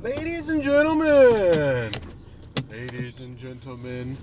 Ladies 0.00 0.48
and 0.48 0.62
gentlemen, 0.62 1.90
ladies 2.70 3.18
and 3.18 3.36
gentlemen, 3.36 4.16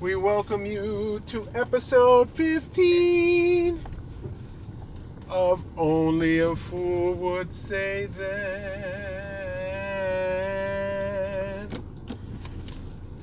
we 0.00 0.16
welcome 0.16 0.66
you 0.66 1.22
to 1.28 1.46
episode 1.54 2.28
15 2.30 3.78
of 5.28 5.62
Only 5.78 6.40
a 6.40 6.56
Fool 6.56 7.14
Would 7.14 7.52
Say 7.52 8.06
That. 8.06 8.48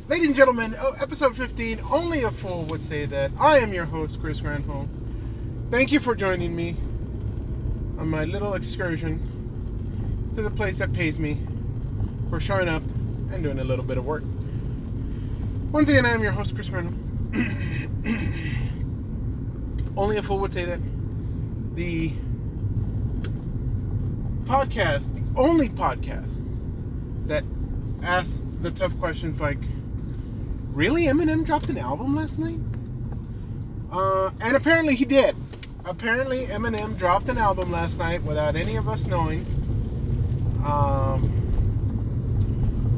Ladies 0.07 0.29
and 0.29 0.37
gentlemen, 0.37 0.77
oh, 0.79 0.95
episode 1.01 1.35
15, 1.35 1.81
Only 1.91 2.23
a 2.23 2.31
Fool 2.31 2.63
Would 2.69 2.81
Say 2.81 3.05
That. 3.05 3.31
I 3.37 3.57
am 3.57 3.73
your 3.73 3.83
host, 3.83 4.21
Chris 4.21 4.39
Ranholm. 4.39 4.87
Thank 5.69 5.91
you 5.91 5.99
for 5.99 6.15
joining 6.15 6.55
me 6.55 6.77
on 7.99 8.09
my 8.09 8.23
little 8.23 8.53
excursion 8.53 9.19
to 10.35 10.41
the 10.41 10.51
place 10.51 10.77
that 10.77 10.93
pays 10.93 11.19
me 11.19 11.37
for 12.29 12.39
showing 12.39 12.67
up 12.67 12.83
and 13.31 13.43
doing 13.43 13.59
a 13.59 13.63
little 13.63 13.85
bit 13.85 13.97
of 13.97 14.05
work. 14.05 14.23
Once 15.71 15.89
again, 15.89 16.05
I 16.05 16.09
am 16.09 16.21
your 16.21 16.31
host, 16.31 16.55
Chris 16.55 16.69
Randall. 16.69 16.93
Only 19.97 20.17
a 20.17 20.23
fool 20.23 20.39
would 20.39 20.53
say 20.53 20.65
that. 20.65 20.79
The 21.75 22.11
podcast, 24.45 25.13
the 25.13 25.39
only 25.39 25.69
podcast 25.69 26.43
that 27.27 27.43
asks 28.01 28.45
the 28.61 28.71
tough 28.71 28.97
questions 28.99 29.41
like, 29.41 29.59
really? 30.71 31.03
Eminem 31.03 31.45
dropped 31.45 31.69
an 31.69 31.77
album 31.77 32.15
last 32.15 32.39
night? 32.39 32.59
Uh, 33.91 34.31
and 34.41 34.55
apparently 34.55 34.95
he 34.95 35.05
did. 35.05 35.35
Apparently, 35.85 36.45
Eminem 36.45 36.97
dropped 36.97 37.29
an 37.29 37.37
album 37.37 37.71
last 37.71 37.99
night 37.99 38.23
without 38.23 38.55
any 38.55 38.75
of 38.75 38.87
us 38.87 39.05
knowing. 39.05 39.45
Um, 40.65 41.36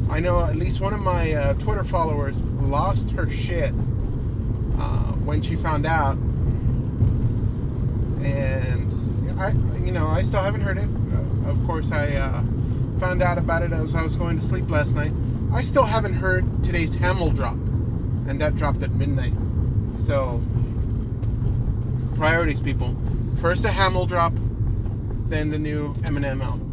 I 0.09 0.19
know 0.19 0.43
at 0.43 0.55
least 0.55 0.81
one 0.81 0.93
of 0.93 1.01
my 1.01 1.33
uh, 1.33 1.53
Twitter 1.55 1.83
followers 1.83 2.43
lost 2.43 3.11
her 3.11 3.29
shit 3.29 3.71
uh, 4.79 5.13
when 5.23 5.41
she 5.41 5.55
found 5.55 5.85
out, 5.85 6.15
and 8.23 9.39
I, 9.39 9.51
you 9.85 9.91
know, 9.91 10.07
I 10.07 10.23
still 10.23 10.41
haven't 10.41 10.61
heard 10.61 10.79
it. 10.79 10.89
Uh, 11.13 11.51
of 11.51 11.63
course, 11.65 11.91
I 11.91 12.15
uh, 12.15 12.41
found 12.99 13.21
out 13.21 13.37
about 13.37 13.61
it 13.61 13.71
as 13.71 13.93
I 13.93 14.03
was 14.03 14.15
going 14.15 14.37
to 14.39 14.43
sleep 14.43 14.69
last 14.69 14.95
night. 14.95 15.11
I 15.53 15.61
still 15.61 15.85
haven't 15.85 16.13
heard 16.13 16.63
today's 16.63 16.95
Hamildrop, 16.95 17.53
and 18.27 18.41
that 18.41 18.55
dropped 18.55 18.81
at 18.81 18.91
midnight. 18.91 19.33
So, 19.95 20.41
priorities, 22.15 22.61
people. 22.61 22.95
First 23.41 23.63
a 23.63 23.69
Hamildrop, 23.69 24.33
then 25.29 25.49
the 25.49 25.59
new 25.59 25.93
Eminem 26.01 26.43
album. 26.43 26.68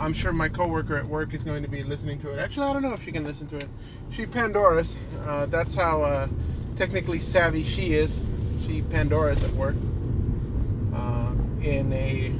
Uh, 0.00 0.04
I'm 0.04 0.12
sure 0.12 0.32
my 0.32 0.48
coworker 0.48 0.96
at 0.96 1.06
work 1.06 1.34
is 1.34 1.44
going 1.44 1.62
to 1.62 1.68
be 1.68 1.82
listening 1.82 2.20
to 2.20 2.30
it. 2.30 2.38
Actually, 2.38 2.66
I 2.66 2.72
don't 2.72 2.82
know 2.82 2.94
if 2.94 3.04
she 3.04 3.12
can 3.12 3.24
listen 3.24 3.46
to 3.48 3.56
it. 3.56 3.68
She 4.10 4.26
Pandora's. 4.26 4.96
Uh, 5.26 5.46
that's 5.46 5.74
how 5.74 6.02
uh, 6.02 6.28
technically 6.76 7.20
savvy 7.20 7.64
she 7.64 7.94
is. 7.94 8.20
She 8.66 8.82
Pandora's 8.82 9.42
at 9.44 9.50
work. 9.52 9.76
Uh, 10.94 11.32
in 11.62 11.92
a 11.92 12.32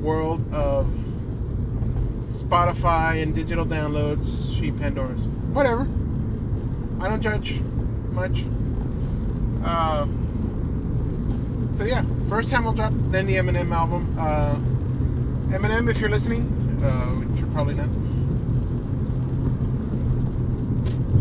world 0.00 0.40
of 0.52 0.86
Spotify 2.26 3.22
and 3.22 3.34
digital 3.34 3.66
downloads, 3.66 4.56
she 4.58 4.70
Pandora's. 4.70 5.26
Whatever. 5.52 5.82
I 7.00 7.08
don't 7.08 7.20
judge 7.20 7.60
much. 8.12 8.44
Uh, 9.64 10.06
so 11.74 11.84
yeah, 11.84 12.04
first 12.28 12.50
Hamildrop, 12.50 12.92
then 13.10 13.26
the 13.26 13.36
Eminem 13.36 13.72
album. 13.72 14.16
Eminem, 15.48 15.88
if 15.90 16.00
you're 16.00 16.10
listening, 16.10 16.42
uh, 16.82 17.06
which 17.20 17.38
you're 17.38 17.48
probably 17.50 17.74
not. 17.74 17.88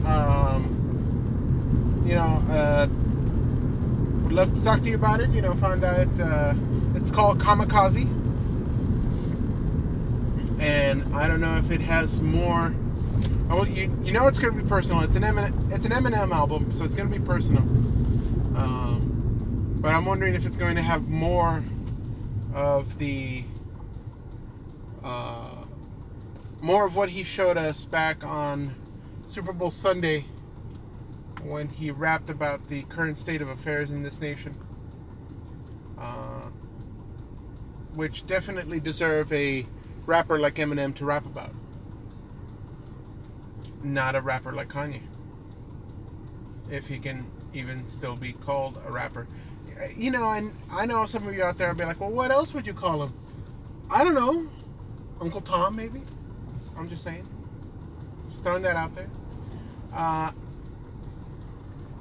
Um, 0.06 2.04
you 2.06 2.16
know, 2.16 2.44
uh, 2.50 2.88
would 4.24 4.34
love 4.34 4.54
to 4.54 4.64
talk 4.64 4.82
to 4.82 4.90
you 4.90 4.96
about 4.96 5.22
it. 5.22 5.30
You 5.30 5.42
know, 5.42 5.54
find 5.54 5.84
out. 5.84 6.08
Uh, 6.20 6.54
it's 6.96 7.12
called 7.12 7.40
Kamikaze, 7.40 8.08
and 10.62 11.04
I 11.14 11.28
don't 11.28 11.42
know 11.42 11.56
if 11.58 11.72
it 11.72 11.82
has 11.82 12.22
more. 12.22 12.74
Oh, 13.50 13.66
you, 13.66 13.96
you 14.04 14.12
know 14.12 14.28
it's 14.28 14.40
going 14.40 14.56
to 14.56 14.64
be 14.64 14.68
personal. 14.68 15.04
It's 15.04 15.16
an 15.16 15.24
Eminem, 15.24 15.72
it's 15.72 15.86
an 15.86 15.92
Eminem 15.92 16.32
album, 16.32 16.72
so 16.72 16.84
it's 16.86 16.96
going 16.96 17.12
to 17.12 17.20
be 17.20 17.24
personal. 17.24 17.62
Um, 18.58 19.78
but 19.82 19.94
I'm 19.94 20.06
wondering 20.06 20.34
if 20.34 20.46
it's 20.46 20.58
going 20.58 20.76
to 20.76 20.82
have 20.82 21.10
more 21.10 21.64
of 22.54 22.98
the 22.98 23.44
uh, 25.04 25.64
more 26.62 26.86
of 26.86 26.96
what 26.96 27.10
he 27.10 27.24
showed 27.24 27.58
us 27.58 27.86
back 27.86 28.24
on 28.24 28.74
Super 29.26 29.54
Bowl 29.54 29.72
Sunday 29.72 30.26
when 31.44 31.68
he 31.68 31.92
rapped 31.92 32.30
about 32.30 32.68
the 32.68 32.84
current 32.84 33.18
state 33.18 33.42
of 33.42 33.50
affairs 33.50 33.92
in 33.92 34.02
this 34.02 34.22
nation, 34.22 34.56
uh, 35.98 36.48
which 37.96 38.26
definitely 38.26 38.80
deserve 38.80 39.32
a 39.34 39.66
rapper 40.06 40.40
like 40.40 40.56
Eminem 40.56 40.96
to 40.96 41.06
rap 41.06 41.26
about, 41.26 41.52
not 43.84 44.16
a 44.16 44.22
rapper 44.22 44.54
like 44.54 44.70
Kanye, 44.70 45.02
if 46.72 46.88
he 46.88 46.98
can 46.98 47.26
even 47.54 47.86
still 47.86 48.16
be 48.16 48.32
called 48.34 48.82
a 48.86 48.92
rapper. 48.92 49.28
You 49.96 50.12
know, 50.12 50.30
and 50.32 50.56
I 50.72 50.86
know 50.86 51.06
some 51.06 51.28
of 51.28 51.36
you 51.36 51.44
out 51.44 51.58
there 51.58 51.68
will 51.68 51.76
be 51.76 51.84
like, 51.84 52.00
well, 52.00 52.12
what 52.12 52.32
else 52.32 52.54
would 52.54 52.66
you 52.66 52.74
call 52.74 53.04
him? 53.04 53.14
I 53.90 54.04
don't 54.04 54.16
know. 54.16 54.50
Uncle 55.22 55.42
Tom, 55.42 55.76
maybe. 55.76 56.02
I'm 56.78 56.90
just 56.90 57.04
saying. 57.04 57.28
Just 58.30 58.44
throwing 58.44 58.64
that 58.64 58.76
out 58.76 58.94
there. 58.96 59.10
Uh, 59.94 60.32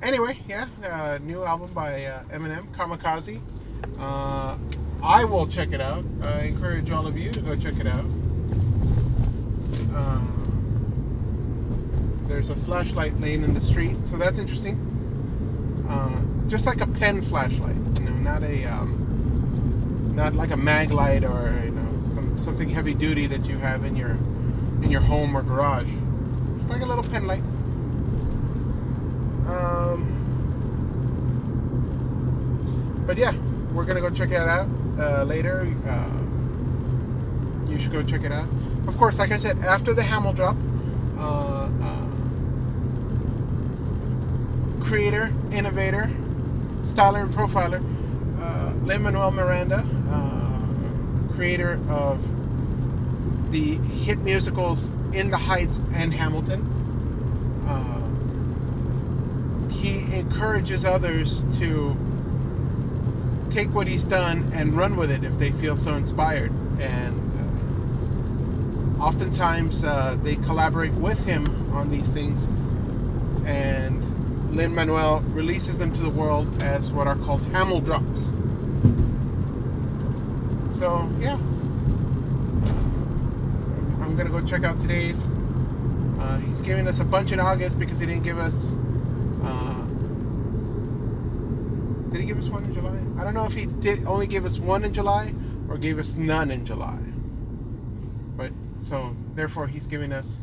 anyway, 0.02 0.38
yeah, 0.48 0.66
uh, 0.84 1.18
new 1.22 1.44
album 1.44 1.70
by 1.72 2.04
uh, 2.06 2.24
Eminem, 2.24 2.66
Kamikaze. 2.74 3.40
Uh, 3.98 4.56
I 5.02 5.24
will 5.24 5.46
check 5.46 5.72
it 5.72 5.80
out. 5.80 6.04
I 6.22 6.42
encourage 6.42 6.90
all 6.90 7.06
of 7.06 7.18
you 7.18 7.30
to 7.32 7.40
go 7.40 7.56
check 7.56 7.78
it 7.78 7.86
out. 7.86 8.04
Uh, 9.94 10.20
there's 12.28 12.50
a 12.50 12.56
flashlight 12.56 13.18
laying 13.20 13.42
in 13.42 13.52
the 13.52 13.60
street, 13.60 14.06
so 14.06 14.16
that's 14.16 14.38
interesting. 14.38 14.76
Uh, 15.88 16.48
just 16.48 16.66
like 16.66 16.80
a 16.80 16.86
pen 16.86 17.20
flashlight, 17.20 17.76
you 17.98 18.04
know, 18.04 18.14
not 18.18 18.42
a, 18.42 18.64
um, 18.66 20.12
not 20.14 20.34
like 20.34 20.50
a 20.50 20.56
mag 20.56 20.90
light 20.90 21.24
or 21.24 21.48
something 22.42 22.68
heavy 22.68 22.92
duty 22.92 23.26
that 23.28 23.46
you 23.46 23.56
have 23.58 23.84
in 23.84 23.94
your 23.94 24.10
in 24.82 24.90
your 24.90 25.00
home 25.00 25.36
or 25.36 25.42
garage. 25.42 25.88
It's 26.60 26.68
like 26.68 26.82
a 26.82 26.86
little 26.86 27.04
pen 27.04 27.26
light. 27.26 27.42
Um, 29.46 30.08
but 33.06 33.16
yeah, 33.16 33.32
we're 33.72 33.84
gonna 33.84 34.00
go 34.00 34.10
check 34.10 34.30
it 34.30 34.36
out 34.36 34.68
uh, 34.98 35.22
later. 35.24 35.72
Uh, 35.86 36.08
you 37.68 37.78
should 37.78 37.92
go 37.92 38.02
check 38.02 38.24
it 38.24 38.32
out. 38.32 38.48
Of 38.88 38.96
course, 38.96 39.18
like 39.18 39.30
I 39.30 39.36
said, 39.36 39.60
after 39.60 39.94
the 39.94 40.02
Hamildrop, 40.02 40.56
uh, 41.18 41.68
uh 41.80 42.06
creator, 44.80 45.32
innovator, 45.52 46.10
styler, 46.82 47.22
and 47.22 47.32
profiler, 47.32 47.80
uh, 48.40 48.72
Lin 48.84 49.02
Manuel 49.02 49.30
Miranda 49.30 49.86
creator 51.42 51.80
of 51.88 52.22
the 53.50 53.74
hit 54.04 54.16
musicals 54.20 54.90
In 55.12 55.28
the 55.28 55.36
Heights 55.36 55.80
and 55.92 56.14
Hamilton. 56.14 56.62
Uh, 57.66 58.08
he 59.72 60.04
encourages 60.14 60.84
others 60.84 61.42
to 61.58 61.96
take 63.50 63.74
what 63.74 63.88
he's 63.88 64.04
done 64.04 64.48
and 64.54 64.72
run 64.74 64.94
with 64.94 65.10
it 65.10 65.24
if 65.24 65.36
they 65.36 65.50
feel 65.50 65.76
so 65.76 65.96
inspired. 65.96 66.52
And 66.78 67.12
uh, 69.00 69.02
oftentimes 69.02 69.82
uh, 69.82 70.16
they 70.22 70.36
collaborate 70.36 70.94
with 70.94 71.24
him 71.26 71.44
on 71.74 71.90
these 71.90 72.08
things, 72.08 72.44
and 73.46 74.00
Lin 74.54 74.72
Manuel 74.72 75.22
releases 75.30 75.76
them 75.76 75.92
to 75.92 76.02
the 76.02 76.10
world 76.10 76.62
as 76.62 76.92
what 76.92 77.08
are 77.08 77.16
called 77.16 77.40
Hamildrops. 77.46 78.32
So 80.82 81.08
yeah, 81.20 81.34
I'm 84.00 84.16
gonna 84.16 84.30
go 84.30 84.44
check 84.44 84.64
out 84.64 84.80
today's. 84.80 85.28
Uh, 86.18 86.38
he's 86.38 86.60
giving 86.60 86.88
us 86.88 86.98
a 86.98 87.04
bunch 87.04 87.30
in 87.30 87.38
August 87.38 87.78
because 87.78 88.00
he 88.00 88.06
didn't 88.06 88.24
give 88.24 88.36
us. 88.36 88.74
Uh, 89.44 89.84
did 92.10 92.20
he 92.20 92.26
give 92.26 92.36
us 92.36 92.48
one 92.48 92.64
in 92.64 92.74
July? 92.74 92.98
I 93.16 93.22
don't 93.22 93.32
know 93.32 93.44
if 93.44 93.52
he 93.52 93.66
did 93.66 94.04
only 94.06 94.26
give 94.26 94.44
us 94.44 94.58
one 94.58 94.82
in 94.82 94.92
July 94.92 95.32
or 95.68 95.78
gave 95.78 96.00
us 96.00 96.16
none 96.16 96.50
in 96.50 96.66
July. 96.66 96.98
But 98.36 98.50
so 98.74 99.14
therefore 99.34 99.68
he's 99.68 99.86
giving 99.86 100.10
us 100.10 100.42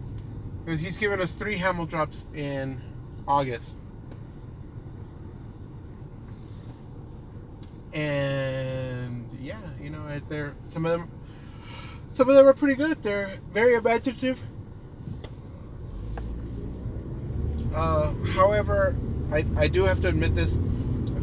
he's 0.65 0.97
giving 0.97 1.19
us 1.19 1.33
three 1.33 1.57
Hamildrops 1.57 2.33
in 2.33 2.80
August. 3.27 3.81
And 7.91 8.38
know, 10.10 10.20
there 10.28 10.54
some 10.60 10.86
of 10.86 10.92
them 10.92 11.10
some 12.08 12.28
of 12.28 12.36
them 12.36 12.48
are 12.48 12.54
pretty 12.54 12.76
good. 12.76 13.02
They're 13.04 13.38
very 13.52 13.76
imaginative. 13.76 14.44
Uh, 17.74 18.14
however, 18.34 18.96
I, 19.32 19.46
I 19.56 19.68
do 19.68 19.86
have 19.86 20.02
to 20.02 20.08
admit 20.08 20.36
this. 20.36 20.58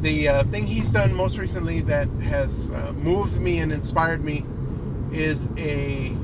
The 0.00 0.28
uh, 0.28 0.44
thing 0.44 0.64
he's 0.64 0.92
done 0.92 1.12
most 1.12 1.38
recently 1.38 1.80
that 1.82 2.08
has 2.22 2.70
uh, 2.70 2.92
moved 2.96 3.40
me 3.40 3.58
and 3.58 3.72
inspired 3.72 4.22
me 4.22 4.44
is 5.12 5.48
a 5.56 6.16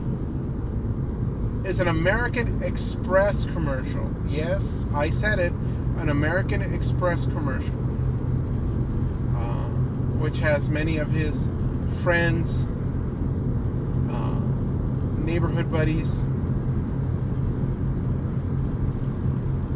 is 1.67 1.81
an 1.81 1.89
American 1.89 2.63
Express 2.63 3.45
commercial. 3.47 4.09
Yes, 4.29 4.87
I 4.95 5.11
said 5.11 5.41
it, 5.41 5.53
an 5.99 6.09
American 6.09 6.63
Express 6.75 7.27
commercial, 7.27 7.75
uh, 9.37 9.69
which 10.19 10.39
has 10.39 10.71
many 10.71 10.99
of 10.99 11.11
his 11.11 11.49
friends, 12.03 12.67
uh, 14.11 14.39
neighborhood 15.19 15.71
buddies, 15.71 16.21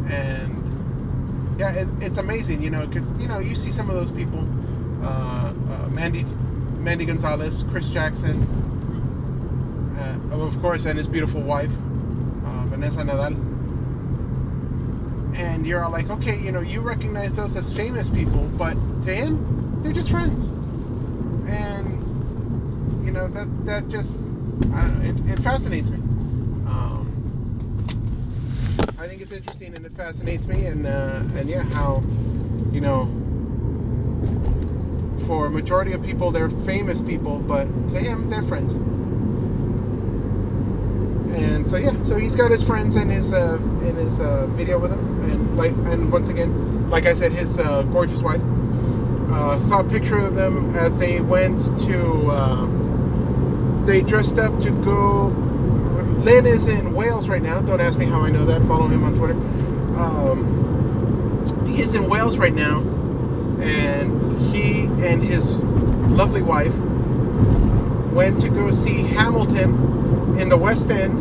and 0.09 1.59
yeah, 1.59 1.71
it, 1.71 1.87
it's 2.01 2.17
amazing, 2.17 2.61
you 2.61 2.69
know, 2.69 2.85
because 2.85 3.17
you 3.19 3.27
know 3.27 3.39
you 3.39 3.55
see 3.55 3.71
some 3.71 3.89
of 3.89 3.95
those 3.95 4.11
people, 4.11 4.45
uh, 5.03 5.53
uh, 5.69 5.89
Mandy, 5.91 6.23
Mandy 6.79 7.05
Gonzalez, 7.05 7.63
Chris 7.71 7.89
Jackson, 7.89 8.41
uh, 9.97 10.19
of 10.31 10.59
course, 10.61 10.85
and 10.85 10.97
his 10.97 11.07
beautiful 11.07 11.41
wife, 11.41 11.71
uh, 12.45 12.65
Vanessa 12.67 13.01
Nadal. 13.01 13.35
And 15.37 15.67
you're 15.67 15.83
all 15.83 15.91
like, 15.91 16.09
okay, 16.09 16.39
you 16.41 16.51
know, 16.51 16.61
you 16.61 16.81
recognize 16.81 17.35
those 17.35 17.55
as 17.55 17.71
famous 17.71 18.09
people, 18.09 18.49
but 18.57 18.73
to 19.05 19.13
him, 19.13 19.81
they're 19.83 19.93
just 19.93 20.09
friends. 20.09 20.56
You 23.07 23.13
know 23.13 23.27
that 23.29 23.47
that 23.65 23.87
just, 23.87 24.33
I 24.73 24.81
don't 24.81 24.99
know, 24.99 25.31
it, 25.31 25.39
it 25.39 25.39
fascinates 25.41 25.89
me. 25.89 25.97
I 28.99 29.07
think 29.07 29.21
it's 29.21 29.31
interesting 29.31 29.73
and 29.75 29.85
it 29.85 29.93
fascinates 29.93 30.45
me, 30.45 30.65
and 30.65 30.85
uh, 30.85 31.21
and 31.37 31.47
yeah, 31.47 31.63
how 31.63 32.03
you 32.73 32.81
know, 32.81 33.05
for 35.25 35.45
a 35.45 35.49
majority 35.49 35.93
of 35.93 36.03
people, 36.03 36.31
they're 36.31 36.49
famous 36.49 37.01
people, 37.01 37.39
but 37.39 37.63
to 37.91 37.97
him, 37.97 38.29
they're 38.29 38.43
friends. 38.43 38.73
And 41.39 41.65
so 41.65 41.77
yeah, 41.77 41.97
so 42.03 42.17
he's 42.17 42.35
got 42.35 42.51
his 42.51 42.61
friends 42.61 42.97
in 42.97 43.09
his 43.09 43.31
uh, 43.31 43.57
in 43.83 43.95
his 43.95 44.19
uh, 44.19 44.47
video 44.47 44.79
with 44.79 44.91
him, 44.91 45.31
and 45.31 45.57
like 45.57 45.71
and 45.71 46.11
once 46.11 46.27
again, 46.27 46.89
like 46.89 47.05
I 47.05 47.13
said, 47.13 47.31
his 47.31 47.57
uh, 47.57 47.83
gorgeous 47.83 48.21
wife. 48.21 48.41
Uh, 49.29 49.57
saw 49.59 49.79
a 49.79 49.83
picture 49.83 50.17
of 50.17 50.35
them 50.35 50.75
as 50.75 50.97
they 50.99 51.21
went 51.21 51.59
to. 51.87 52.76
Uh, 53.87 53.91
they 53.91 54.01
dressed 54.01 54.37
up 54.37 54.59
to 54.59 54.69
go 54.83 55.27
Lin 56.23 56.45
is 56.45 56.67
in 56.67 56.93
Wales 56.93 57.29
right 57.29 57.41
now. 57.41 57.61
Don't 57.61 57.79
ask 57.79 57.97
me 57.97 58.05
how 58.05 58.19
I 58.19 58.29
know 58.29 58.45
that. 58.45 58.61
Follow 58.63 58.87
him 58.87 59.03
on 59.03 59.15
Twitter. 59.15 59.35
Um, 59.97 61.65
he's 61.65 61.95
in 61.95 62.09
Wales 62.09 62.37
right 62.37 62.53
now, 62.53 62.81
and 63.61 64.41
he 64.53 64.87
and 65.05 65.23
his 65.23 65.63
lovely 65.63 66.41
wife 66.41 66.75
went 68.11 68.39
to 68.39 68.49
go 68.49 68.71
see 68.71 69.03
Hamilton 69.03 70.37
in 70.37 70.49
the 70.49 70.57
West 70.57 70.89
End 70.89 71.17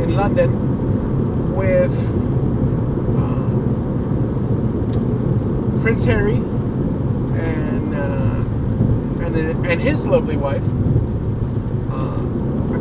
in 0.00 0.14
London 0.14 1.54
with 1.54 1.92
uh, 3.16 3.50
Prince 5.80 6.02
Harry 6.04 6.42
and 7.38 7.94
uh, 7.94 8.42
and 9.24 9.36
and 9.64 9.80
his 9.80 10.04
lovely 10.06 10.36
wife 10.36 10.64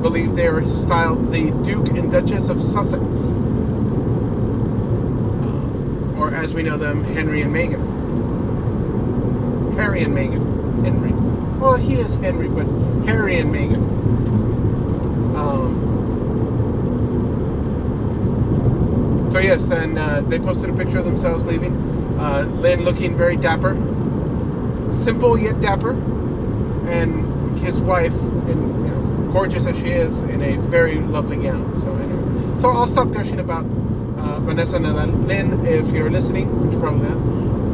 believe 0.01 0.35
they 0.35 0.47
are 0.47 0.63
styled 0.65 1.31
the 1.31 1.51
Duke 1.65 1.89
and 1.89 2.11
Duchess 2.11 2.49
of 2.49 2.63
Sussex. 2.63 3.31
Or 6.17 6.33
as 6.33 6.53
we 6.53 6.63
know 6.63 6.77
them, 6.77 7.03
Henry 7.03 7.41
and 7.41 7.53
Meghan. 7.53 7.83
Harry 9.75 10.03
and 10.03 10.15
Meghan. 10.15 10.83
Henry. 10.83 11.11
Well, 11.59 11.75
he 11.75 11.95
is 11.95 12.15
Henry, 12.15 12.47
but 12.47 12.65
Harry 13.05 13.39
and 13.39 13.53
Meghan. 13.53 13.83
Um, 15.35 15.87
so 19.31 19.39
yes, 19.39 19.69
and 19.71 19.97
uh, 19.97 20.21
they 20.21 20.39
posted 20.39 20.69
a 20.69 20.73
picture 20.73 20.99
of 20.99 21.05
themselves 21.05 21.45
leaving. 21.45 21.75
Uh, 22.19 22.45
Lin 22.55 22.83
looking 22.83 23.15
very 23.15 23.35
dapper, 23.35 23.75
simple 24.91 25.37
yet 25.37 25.61
dapper, 25.61 25.91
and 26.89 27.59
his 27.59 27.79
wife 27.79 28.15
in 28.49 28.77
gorgeous 29.31 29.65
as 29.65 29.77
she 29.77 29.89
is 29.89 30.21
in 30.21 30.41
a 30.41 30.57
very 30.57 30.95
lovely 30.99 31.37
gown. 31.37 31.77
So 31.77 31.91
anyway, 31.95 32.57
so 32.57 32.69
I'll 32.69 32.87
stop 32.87 33.11
gushing 33.11 33.39
about 33.39 33.65
uh, 33.65 34.39
Vanessa 34.41 34.79
Nadal. 34.79 35.25
Lin, 35.27 35.65
if 35.65 35.91
you're 35.91 36.09
listening, 36.09 36.47
which 36.61 36.73
you 36.73 36.79
probably 36.79 37.07
not, 37.09 37.17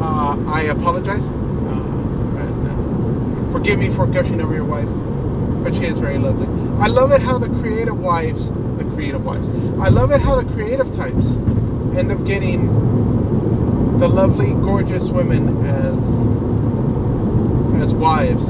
uh, 0.04 0.52
I 0.52 0.64
apologize. 0.64 1.28
Uh, 1.28 2.42
and, 2.42 3.50
uh, 3.50 3.52
forgive 3.52 3.80
me 3.80 3.90
for 3.90 4.08
gushing 4.08 4.42
over 4.42 4.54
your 4.54 4.66
wife, 4.66 4.90
but 5.64 5.74
she 5.76 5.86
is 5.86 6.00
very 6.00 6.18
lovely. 6.18 6.48
I 6.82 6.88
love 6.88 7.12
it 7.12 7.22
how 7.22 7.38
the 7.38 7.50
creative 7.62 8.00
wives, 8.00 8.50
the 8.78 8.86
creative 8.96 9.24
wives, 9.24 9.48
I 9.80 9.90
love 9.90 10.12
it 10.12 10.22
how 10.22 10.36
the 10.42 10.52
creative 10.54 10.92
types 10.92 11.38
end 11.96 12.12
up 12.12 12.26
getting 12.26 12.68
the 14.00 14.08
lovely, 14.10 14.54
gorgeous 14.54 15.08
women 15.08 15.66
as 15.66 16.28
as 17.82 17.94
wives, 17.94 18.50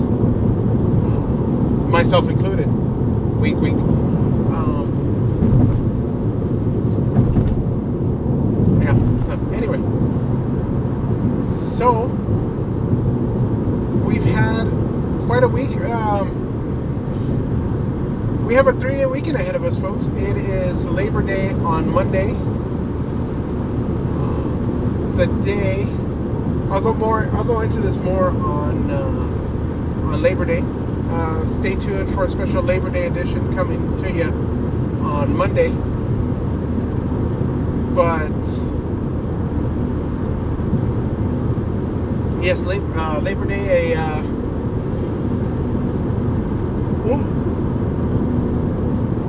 myself 1.91 2.29
included. 2.29 2.42
Wink, 3.43 3.59
wink. 3.59 3.77
Um, 3.77 4.87
yeah. 8.81 8.95
So 9.25 9.33
anyway, 9.51 9.79
so 11.45 12.05
we've 14.05 14.23
had 14.23 14.63
quite 15.25 15.43
a 15.43 15.49
week. 15.49 15.75
Um, 15.81 16.29
we 18.45 18.53
have 18.53 18.67
a 18.67 18.71
three-day 18.71 19.07
weekend 19.07 19.35
ahead 19.35 19.55
of 19.55 19.65
us, 19.65 19.77
folks. 19.77 20.07
It 20.07 20.37
is 20.37 20.85
Labor 20.85 21.21
Day 21.21 21.49
on 21.49 21.89
Monday. 21.91 22.29
Uh, 24.13 25.17
the 25.17 25.27
day 25.43 25.83
I'll 26.71 26.79
go 26.79 26.93
more. 26.93 27.27
I'll 27.33 27.43
go 27.43 27.59
into 27.59 27.81
this 27.81 27.97
more 27.97 28.29
on 28.29 28.89
uh, 28.89 30.07
on 30.07 30.21
Labor 30.21 30.45
Day. 30.45 30.63
Uh, 31.13 31.45
stay 31.45 31.75
tuned 31.75 32.11
for 32.13 32.23
a 32.23 32.29
special 32.29 32.63
Labor 32.63 32.89
Day 32.89 33.05
edition 33.05 33.53
coming 33.53 33.79
to 34.01 34.11
you 34.11 34.23
on 35.05 35.37
Monday. 35.37 35.69
But 37.93 38.31
yes, 42.43 42.65
Labor, 42.65 42.97
uh, 42.97 43.19
Labor 43.19 43.45
Day, 43.45 43.93
a 43.93 43.99
uh, 43.99 44.23
oh, 47.05 47.23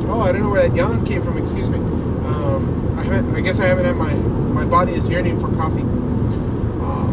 oh, 0.09 0.21
I 0.23 0.33
don't 0.33 0.41
know 0.41 0.49
where 0.49 0.67
that 0.67 0.75
yawn 0.75 1.05
came 1.05 1.23
from. 1.23 1.37
Excuse 1.37 1.69
me. 1.69 1.77
Um, 1.79 2.99
I 2.99 3.03
haven't. 3.05 3.35
I 3.35 3.41
guess 3.43 3.61
I 3.61 3.67
haven't 3.67 3.85
had 3.85 3.97
my 3.97 4.15
my 4.15 4.65
body 4.65 4.95
is 4.95 5.07
yearning 5.07 5.39
for 5.39 5.55
coffee. 5.55 5.83
Um, 5.83 7.13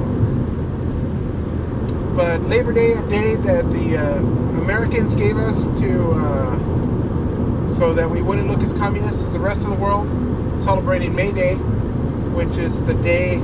but 2.22 2.40
Labor 2.44 2.72
Day, 2.72 2.92
a 2.92 3.02
day 3.08 3.34
that 3.34 3.66
the 3.72 3.98
uh, 3.98 4.18
Americans 4.62 5.16
gave 5.16 5.38
us 5.38 5.68
to 5.80 6.12
uh, 6.12 7.68
so 7.68 7.96
that 7.96 8.08
we 8.08 8.22
wouldn't 8.22 8.48
look 8.48 8.60
as 8.60 8.74
communist 8.74 9.24
as 9.24 9.34
the 9.34 9.40
rest 9.40 9.64
of 9.64 9.72
the 9.72 9.78
world, 9.78 10.06
celebrating 10.62 11.16
May 11.16 11.32
Day, 11.32 11.56
which 12.36 12.58
is 12.58 12.86
the 12.86 12.94
day 12.94 13.40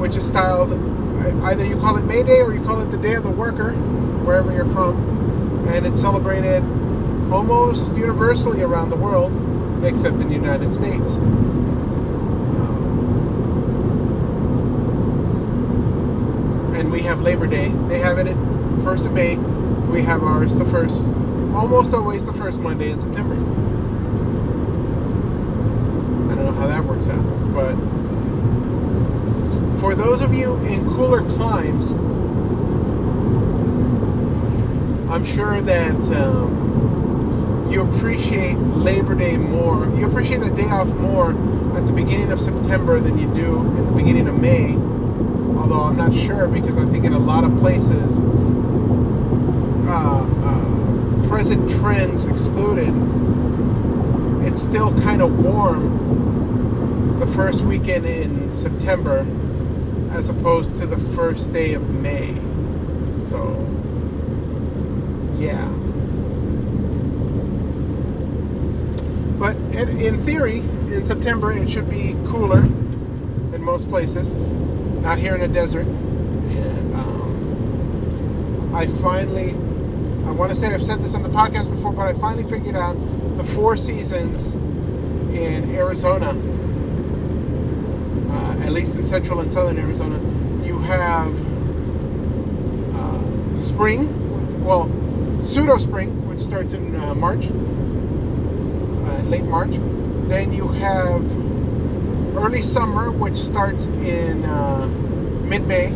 which 0.00 0.16
is 0.16 0.26
styled 0.26 0.72
either 1.44 1.66
you 1.66 1.76
call 1.76 1.98
it 1.98 2.06
May 2.06 2.22
Day 2.22 2.40
or 2.40 2.54
you 2.54 2.64
call 2.64 2.80
it 2.80 2.86
the 2.86 2.96
Day 2.96 3.12
of 3.12 3.24
the 3.24 3.30
Worker, 3.30 3.72
wherever 4.24 4.50
you're 4.50 4.64
from, 4.64 4.96
and 5.68 5.86
it's 5.86 6.00
celebrated 6.00 6.62
almost 7.30 7.94
universally 7.94 8.62
around 8.62 8.88
the 8.88 8.96
world, 8.96 9.34
except 9.84 10.16
in 10.16 10.28
the 10.28 10.34
United 10.34 10.72
States. 10.72 11.18
and 16.78 16.92
we 16.92 16.96
have 17.08 17.22
Labor 17.22 17.46
Day. 17.46 17.68
They 17.88 18.00
have 18.00 18.18
it 18.18 18.34
first 18.84 19.06
of 19.06 19.14
May 19.14 19.36
we 19.88 20.02
have 20.02 20.22
ours 20.22 20.54
the 20.56 20.64
first, 20.66 21.08
almost 21.54 21.94
always 21.94 22.26
the 22.26 22.32
first 22.34 22.60
Monday 22.60 22.90
in 22.90 22.98
September. 22.98 23.34
I 26.30 26.34
don't 26.34 26.44
know 26.44 26.52
how 26.52 26.66
that 26.66 26.84
works 26.84 27.08
out, 27.08 27.24
but 27.54 27.74
for 29.80 29.94
those 29.94 30.20
of 30.20 30.34
you 30.34 30.56
in 30.66 30.86
cooler 30.90 31.22
climes, 31.22 31.92
I'm 35.10 35.24
sure 35.24 35.62
that 35.62 35.96
um, 36.14 37.72
you 37.72 37.80
appreciate 37.80 38.58
Labor 38.58 39.14
Day 39.14 39.38
more. 39.38 39.86
You 39.96 40.06
appreciate 40.06 40.40
the 40.40 40.50
day 40.50 40.68
off 40.68 40.88
more 40.96 41.30
at 41.74 41.86
the 41.86 41.92
beginning 41.94 42.30
of 42.30 42.40
September 42.40 43.00
than 43.00 43.18
you 43.18 43.32
do 43.34 43.60
at 43.78 43.86
the 43.86 43.92
beginning 43.92 44.28
of 44.28 44.38
May. 44.38 44.87
Although 45.70 45.84
I'm 45.84 45.96
not 45.98 46.14
sure 46.14 46.48
because 46.48 46.78
I 46.78 46.86
think 46.86 47.04
in 47.04 47.12
a 47.12 47.18
lot 47.18 47.44
of 47.44 47.54
places 47.58 48.16
uh, 49.86 50.24
uh, 50.42 51.28
present 51.28 51.70
trends 51.72 52.24
excluded, 52.24 52.88
it's 54.46 54.62
still 54.62 54.98
kind 55.02 55.20
of 55.20 55.44
warm 55.44 57.18
the 57.18 57.26
first 57.26 57.60
weekend 57.60 58.06
in 58.06 58.56
September 58.56 59.26
as 60.10 60.30
opposed 60.30 60.78
to 60.80 60.86
the 60.86 60.96
first 61.14 61.52
day 61.52 61.74
of 61.74 62.00
May. 62.00 62.34
So, 63.04 63.50
yeah. 65.36 65.68
But 69.38 69.56
in 69.76 70.18
theory, 70.24 70.60
in 70.60 71.04
September, 71.04 71.52
it 71.52 71.68
should 71.68 71.90
be 71.90 72.16
cooler 72.24 72.60
in 72.60 73.62
most 73.62 73.90
places. 73.90 74.34
Not 75.08 75.16
here 75.18 75.34
in 75.36 75.40
the 75.40 75.48
desert. 75.48 75.86
Um, 76.92 78.70
I 78.74 78.86
finally, 79.00 79.52
I 80.26 80.32
want 80.32 80.50
to 80.50 80.54
say 80.54 80.66
I've 80.66 80.84
said 80.84 80.98
this 80.98 81.14
on 81.14 81.22
the 81.22 81.30
podcast 81.30 81.70
before, 81.74 81.94
but 81.94 82.08
I 82.08 82.12
finally 82.12 82.44
figured 82.44 82.76
out 82.76 82.92
the 83.38 83.44
four 83.44 83.78
seasons 83.78 84.52
in 85.32 85.74
Arizona, 85.74 86.32
uh, 88.30 88.62
at 88.62 88.70
least 88.72 88.96
in 88.96 89.06
central 89.06 89.40
and 89.40 89.50
southern 89.50 89.78
Arizona. 89.78 90.18
You 90.66 90.78
have 90.80 91.32
uh, 92.94 93.56
spring, 93.56 94.62
well, 94.62 94.90
pseudo 95.42 95.78
spring, 95.78 96.28
which 96.28 96.40
starts 96.40 96.74
in 96.74 96.94
uh, 96.96 97.14
March, 97.14 97.46
uh, 97.46 99.22
late 99.22 99.44
March. 99.44 99.70
Then 100.28 100.52
you 100.52 100.68
have 100.68 101.47
early 102.38 102.62
summer, 102.62 103.10
which 103.10 103.34
starts 103.34 103.86
in 103.86 104.44
uh, 104.44 104.86
mid 105.44 105.66
May. 105.66 105.86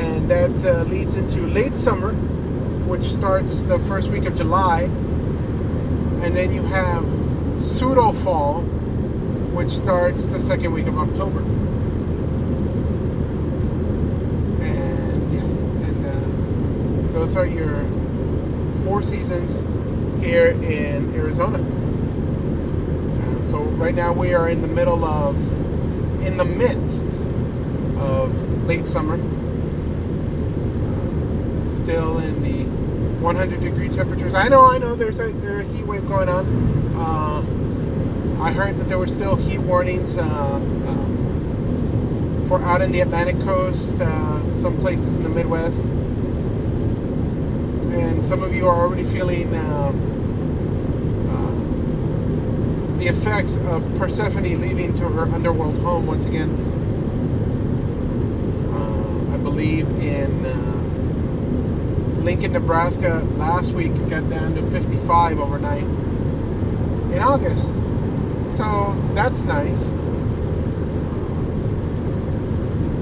And 0.00 0.30
that 0.30 0.64
uh, 0.64 0.84
leads 0.84 1.16
into 1.16 1.40
late 1.42 1.74
summer, 1.74 2.12
which 2.86 3.02
starts 3.02 3.64
the 3.64 3.78
first 3.80 4.08
week 4.10 4.24
of 4.24 4.36
July. 4.36 4.82
And 6.22 6.36
then 6.36 6.52
you 6.52 6.62
have 6.62 7.04
pseudo 7.60 8.12
fall, 8.12 8.62
which 9.52 9.70
starts 9.70 10.26
the 10.26 10.40
second 10.40 10.72
week 10.72 10.86
of 10.86 10.96
October. 10.98 11.40
And 14.62 15.32
yeah, 15.34 15.42
and 15.88 16.06
uh, 16.06 17.12
those 17.18 17.34
are 17.36 17.46
your 17.46 17.84
four 18.84 19.02
seasons 19.02 19.60
here 20.24 20.52
in 20.62 21.12
Arizona. 21.14 21.75
Uh, 23.76 23.82
right 23.82 23.94
now 23.94 24.12
we 24.12 24.34
are 24.34 24.48
in 24.48 24.62
the 24.62 24.68
middle 24.68 25.04
of, 25.04 25.36
in 26.22 26.36
the 26.36 26.44
midst 26.44 27.06
of 27.98 28.66
late 28.66 28.88
summer. 28.88 29.14
Uh, 29.14 29.18
still 31.68 32.18
in 32.18 32.42
the 32.42 32.64
100 33.22 33.60
degree 33.60 33.88
temperatures. 33.88 34.34
I 34.34 34.48
know, 34.48 34.64
I 34.64 34.78
know. 34.78 34.94
There's 34.94 35.20
a, 35.20 35.30
there's 35.30 35.68
a 35.68 35.72
heat 35.72 35.86
wave 35.86 36.06
going 36.08 36.28
on. 36.28 36.46
Uh, 36.96 37.42
I 38.42 38.52
heard 38.52 38.78
that 38.78 38.88
there 38.88 38.98
were 38.98 39.08
still 39.08 39.36
heat 39.36 39.58
warnings 39.58 40.16
uh, 40.16 40.22
um, 40.24 40.66
for 42.48 42.60
out 42.62 42.82
in 42.82 42.92
the 42.92 43.00
Atlantic 43.00 43.38
coast, 43.40 44.00
uh, 44.00 44.54
some 44.54 44.76
places 44.78 45.16
in 45.16 45.22
the 45.22 45.30
Midwest 45.30 45.86
and 47.98 48.22
some 48.22 48.42
of 48.42 48.54
you 48.54 48.68
are 48.68 48.74
already 48.74 49.04
feeling 49.04 49.54
uh, 49.54 49.58
uh, 49.58 49.90
the 53.06 53.12
effects 53.12 53.56
of 53.58 53.82
Persephone 53.98 54.60
leaving 54.60 54.92
to 54.92 55.04
her 55.08 55.32
underworld 55.32 55.78
home 55.78 56.06
once 56.06 56.26
again. 56.26 56.50
Uh, 58.74 59.34
I 59.34 59.36
believe 59.38 59.88
in 60.00 60.44
uh, 60.44 62.22
Lincoln, 62.22 62.52
Nebraska 62.52 63.24
last 63.36 63.70
week 63.72 63.92
got 64.08 64.28
down 64.28 64.56
to 64.56 64.62
55 64.72 65.38
overnight 65.38 65.84
in 65.84 67.18
August. 67.20 67.68
So 68.56 68.96
that's 69.14 69.44
nice. 69.44 69.92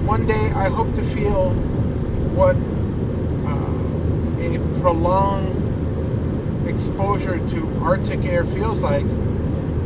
One 0.07 0.27
day 0.27 0.51
I 0.55 0.69
hope 0.69 0.95
to 0.97 1.03
feel 1.03 1.49
what 2.35 2.57
uh, 3.47 3.79
a 4.43 4.81
prolonged 4.81 6.69
exposure 6.69 7.39
to 7.39 7.79
Arctic 7.83 8.23
air 8.27 8.45
feels 8.45 8.83
like. 8.83 9.07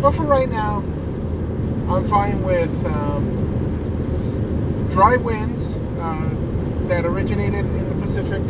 But 0.00 0.12
for 0.12 0.22
right 0.22 0.48
now, 0.48 0.76
I'm 1.88 2.06
fine 2.06 2.42
with 2.44 2.70
um, 2.86 3.24
dry 4.90 5.16
winds 5.16 5.76
uh, 5.98 6.34
that 6.86 7.04
originated 7.04 7.66
in 7.66 7.88
the 7.88 7.96
Pacific 7.96 8.42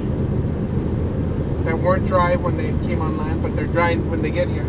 that 1.65 1.79
weren't 1.79 2.07
dry 2.07 2.37
when 2.37 2.57
they 2.59 2.69
came 2.87 3.01
on 3.01 3.17
land, 3.17 3.41
but 3.43 3.57
they're 3.57 3.67
dry 3.67 3.97
when 3.97 4.21
they 4.21 4.31
get 4.31 4.49
here, 4.49 4.67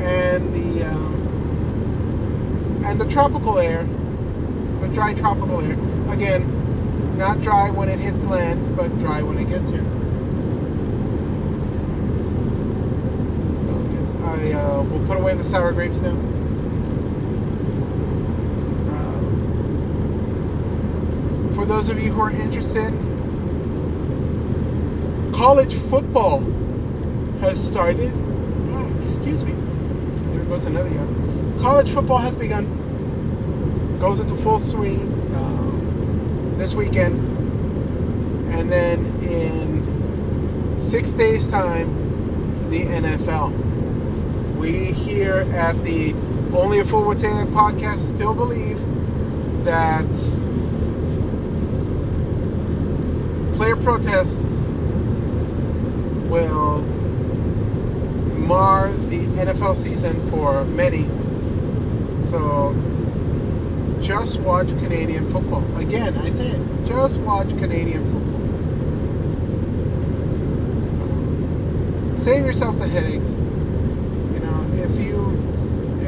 and 0.00 0.52
the 0.52 0.84
um, 0.90 1.14
and 2.84 3.00
the 3.00 3.06
tropical 3.06 3.58
air, 3.58 3.84
the 3.84 4.88
dry 4.88 5.14
tropical 5.14 5.60
air. 5.60 5.78
Again, 6.12 7.16
not 7.16 7.40
dry 7.40 7.70
when 7.70 7.88
it 7.88 8.00
hits 8.00 8.24
land, 8.26 8.76
but 8.76 8.88
dry 8.98 9.22
when 9.22 9.38
it 9.38 9.48
gets 9.48 9.70
here. 9.70 9.97
I 14.38 14.52
uh, 14.52 14.82
will 14.82 15.04
put 15.06 15.18
away 15.18 15.34
the 15.34 15.42
sour 15.42 15.72
grapes 15.72 16.00
now. 16.00 16.12
Uh, 18.88 19.20
for 21.54 21.66
those 21.66 21.88
of 21.88 22.00
you 22.00 22.12
who 22.12 22.20
are 22.20 22.30
interested, 22.30 22.92
college 25.34 25.74
football 25.74 26.40
has 27.40 27.66
started. 27.66 28.12
Oh, 28.70 28.92
excuse 29.02 29.42
me. 29.44 29.52
There 30.32 30.44
goes 30.44 30.66
another 30.66 30.90
yawn. 30.90 31.58
College 31.60 31.90
football 31.90 32.18
has 32.18 32.36
begun. 32.36 32.66
Goes 33.98 34.20
into 34.20 34.36
full 34.36 34.60
swing 34.60 35.12
uh, 35.34 36.58
this 36.58 36.74
weekend. 36.74 37.18
And 38.54 38.70
then 38.70 39.04
in 39.22 40.78
six 40.78 41.10
days' 41.10 41.48
time, 41.48 41.88
the 42.70 42.84
NFL 42.84 43.67
we 44.68 44.92
here 44.92 45.46
at 45.54 45.82
the 45.82 46.12
Only 46.52 46.80
a 46.80 46.84
Fool 46.84 47.14
That 47.14 47.46
podcast 47.48 48.00
still 48.14 48.34
believe 48.34 48.78
that 49.64 50.04
player 53.56 53.76
protests 53.76 54.56
will 56.28 56.82
mar 58.36 58.92
the 59.08 59.20
NFL 59.40 59.74
season 59.76 60.14
for 60.30 60.64
many. 60.64 61.04
So 62.26 62.74
just 64.02 64.40
watch 64.40 64.68
Canadian 64.80 65.32
football. 65.32 65.64
Again, 65.78 66.16
I 66.18 66.28
say 66.28 66.50
it, 66.50 66.86
just 66.86 67.18
watch 67.20 67.48
Canadian 67.56 68.04
football. 68.04 68.28
Save 72.16 72.44
yourselves 72.44 72.78
the 72.78 72.88
headaches 72.88 73.37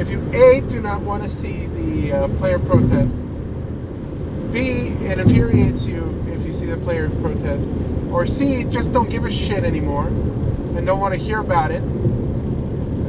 if 0.01 0.09
you 0.09 0.19
a 0.33 0.61
do 0.61 0.81
not 0.81 1.01
want 1.01 1.23
to 1.23 1.29
see 1.29 1.67
the 1.67 2.11
uh, 2.11 2.27
player 2.39 2.57
protest, 2.57 3.21
b 4.51 4.95
it 5.05 5.19
infuriates 5.19 5.85
you 5.85 6.03
if 6.27 6.43
you 6.43 6.51
see 6.51 6.65
the 6.65 6.77
player 6.77 7.07
protest, 7.21 7.69
or 8.11 8.25
c 8.25 8.63
just 8.63 8.91
don't 8.91 9.11
give 9.11 9.25
a 9.25 9.31
shit 9.31 9.63
anymore 9.63 10.07
and 10.07 10.87
don't 10.87 10.99
want 10.99 11.13
to 11.13 11.19
hear 11.19 11.39
about 11.39 11.69
it, 11.69 11.83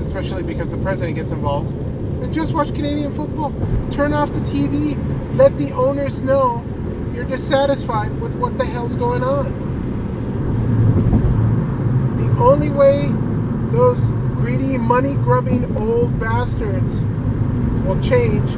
especially 0.02 0.42
because 0.42 0.70
the 0.70 0.76
president 0.78 1.16
gets 1.16 1.30
involved, 1.30 1.72
then 2.20 2.30
just 2.30 2.52
watch 2.52 2.68
Canadian 2.74 3.12
football. 3.14 3.50
Turn 3.90 4.12
off 4.12 4.30
the 4.32 4.40
TV. 4.40 4.98
Let 5.36 5.56
the 5.56 5.72
owners 5.72 6.22
know 6.22 6.62
you're 7.14 7.24
dissatisfied 7.24 8.20
with 8.20 8.34
what 8.34 8.58
the 8.58 8.66
hell's 8.66 8.96
going 8.96 9.22
on. 9.22 9.50
The 12.18 12.38
only 12.38 12.68
way 12.68 13.08
those 13.72 14.12
greedy, 14.42 14.76
money 14.76 15.14
grubbing 15.14 15.76
old 15.76 16.18
bastards 16.18 17.00
will 17.84 18.00
change 18.02 18.50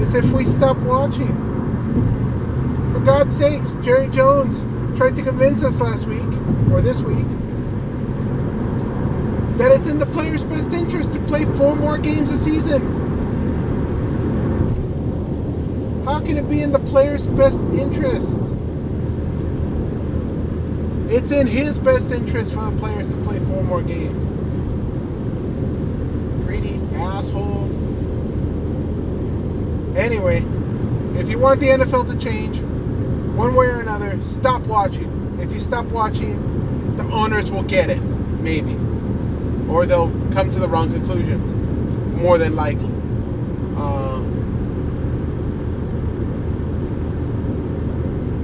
is 0.00 0.16
if 0.16 0.24
we 0.32 0.44
stop 0.44 0.76
watching. 0.78 1.32
For 2.92 2.98
God's 2.98 3.36
sakes, 3.36 3.74
Jerry 3.76 4.08
Jones 4.08 4.62
tried 4.98 5.14
to 5.14 5.22
convince 5.22 5.62
us 5.62 5.80
last 5.80 6.06
week, 6.06 6.26
or 6.72 6.82
this 6.82 7.02
week, 7.02 7.24
that 9.58 9.70
it's 9.70 9.86
in 9.86 10.00
the 10.00 10.06
player's 10.06 10.42
best 10.42 10.72
interest 10.72 11.14
to 11.14 11.20
play 11.20 11.44
four 11.44 11.76
more 11.76 11.98
games 11.98 12.32
a 12.32 12.36
season. 12.36 12.82
How 16.04 16.18
can 16.18 16.36
it 16.36 16.48
be 16.48 16.62
in 16.62 16.72
the 16.72 16.80
player's 16.80 17.28
best 17.28 17.60
interest? 17.74 18.40
It's 21.08 21.30
in 21.30 21.46
his 21.46 21.78
best 21.78 22.10
interest 22.10 22.54
for 22.54 22.68
the 22.68 22.76
players 22.76 23.10
to 23.10 23.16
play 23.18 23.38
four 23.38 23.62
more 23.62 23.82
games 23.82 24.37
asshole. 27.18 27.64
Anyway, 29.96 30.44
if 31.20 31.28
you 31.28 31.36
want 31.38 31.58
the 31.58 31.66
NFL 31.66 32.08
to 32.12 32.16
change, 32.16 32.60
one 33.36 33.54
way 33.54 33.66
or 33.66 33.80
another, 33.80 34.16
stop 34.22 34.64
watching. 34.68 35.38
If 35.40 35.52
you 35.52 35.60
stop 35.60 35.86
watching, 35.86 36.36
the 36.96 37.02
owners 37.10 37.50
will 37.50 37.64
get 37.64 37.90
it, 37.90 38.00
maybe, 38.40 38.74
or 39.68 39.84
they'll 39.84 40.12
come 40.32 40.52
to 40.52 40.60
the 40.60 40.68
wrong 40.68 40.92
conclusions, 40.92 41.54
more 42.20 42.38
than 42.38 42.54
likely. 42.54 42.92
Uh, 43.76 44.22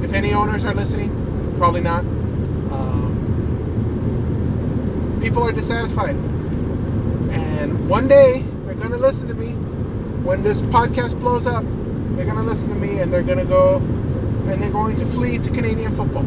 if 0.04 0.12
any 0.12 0.32
owners 0.32 0.64
are 0.64 0.74
listening, 0.74 1.10
probably 1.58 1.80
not. 1.80 2.04
Uh, 2.72 3.08
people 5.20 5.44
are 5.44 5.52
dissatisfied, 5.52 6.16
and 7.30 7.88
one 7.88 8.08
day 8.08 8.44
they're 8.74 8.88
gonna 8.88 8.96
listen 9.00 9.28
to 9.28 9.34
me. 9.34 9.52
When 10.24 10.42
this 10.42 10.60
podcast 10.62 11.18
blows 11.20 11.46
up, 11.46 11.64
they're 12.16 12.26
gonna 12.26 12.42
listen 12.42 12.68
to 12.70 12.74
me, 12.74 12.98
and 12.98 13.12
they're 13.12 13.22
gonna 13.22 13.44
go, 13.44 13.76
and 13.76 14.62
they're 14.62 14.72
going 14.72 14.96
to 14.96 15.06
flee 15.06 15.38
to 15.38 15.50
Canadian 15.50 15.94
football. 15.94 16.24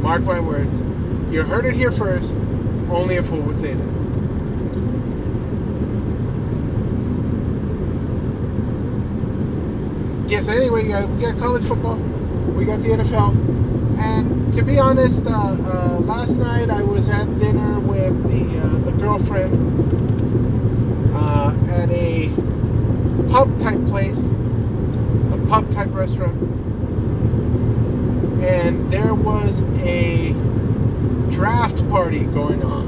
Mark 0.00 0.22
my 0.22 0.40
words. 0.40 0.80
You 1.32 1.42
heard 1.42 1.64
it 1.66 1.74
here 1.74 1.92
first. 1.92 2.36
Only 2.90 3.16
a 3.16 3.22
fool 3.22 3.40
would 3.42 3.58
say 3.58 3.74
that. 3.74 3.96
Yes, 10.28 10.48
anyway, 10.48 10.84
we 10.84 11.20
got 11.20 11.38
college 11.38 11.62
football, 11.64 11.96
we 12.56 12.64
got 12.64 12.80
the 12.82 12.88
NFL, 12.88 13.30
and 14.00 14.52
to 14.54 14.62
be 14.62 14.78
honest, 14.78 15.24
uh, 15.26 15.30
uh, 15.30 16.00
last 16.00 16.38
night 16.38 16.68
I 16.68 16.82
was 16.82 17.08
at 17.08 17.26
dinner 17.38 17.78
with 17.78 18.22
the 18.24 18.58
uh, 18.58 18.78
the 18.90 18.92
girlfriend 18.92 19.85
uh, 21.46 21.70
at 21.70 21.90
a 21.90 22.28
pub 23.30 23.58
type 23.60 23.84
place, 23.86 24.26
a 24.26 25.46
pub 25.48 25.70
type 25.72 25.92
restaurant, 25.94 26.34
and 28.42 28.92
there 28.92 29.14
was 29.14 29.62
a 29.84 30.32
draft 31.30 31.88
party 31.88 32.24
going 32.26 32.62
on. 32.62 32.86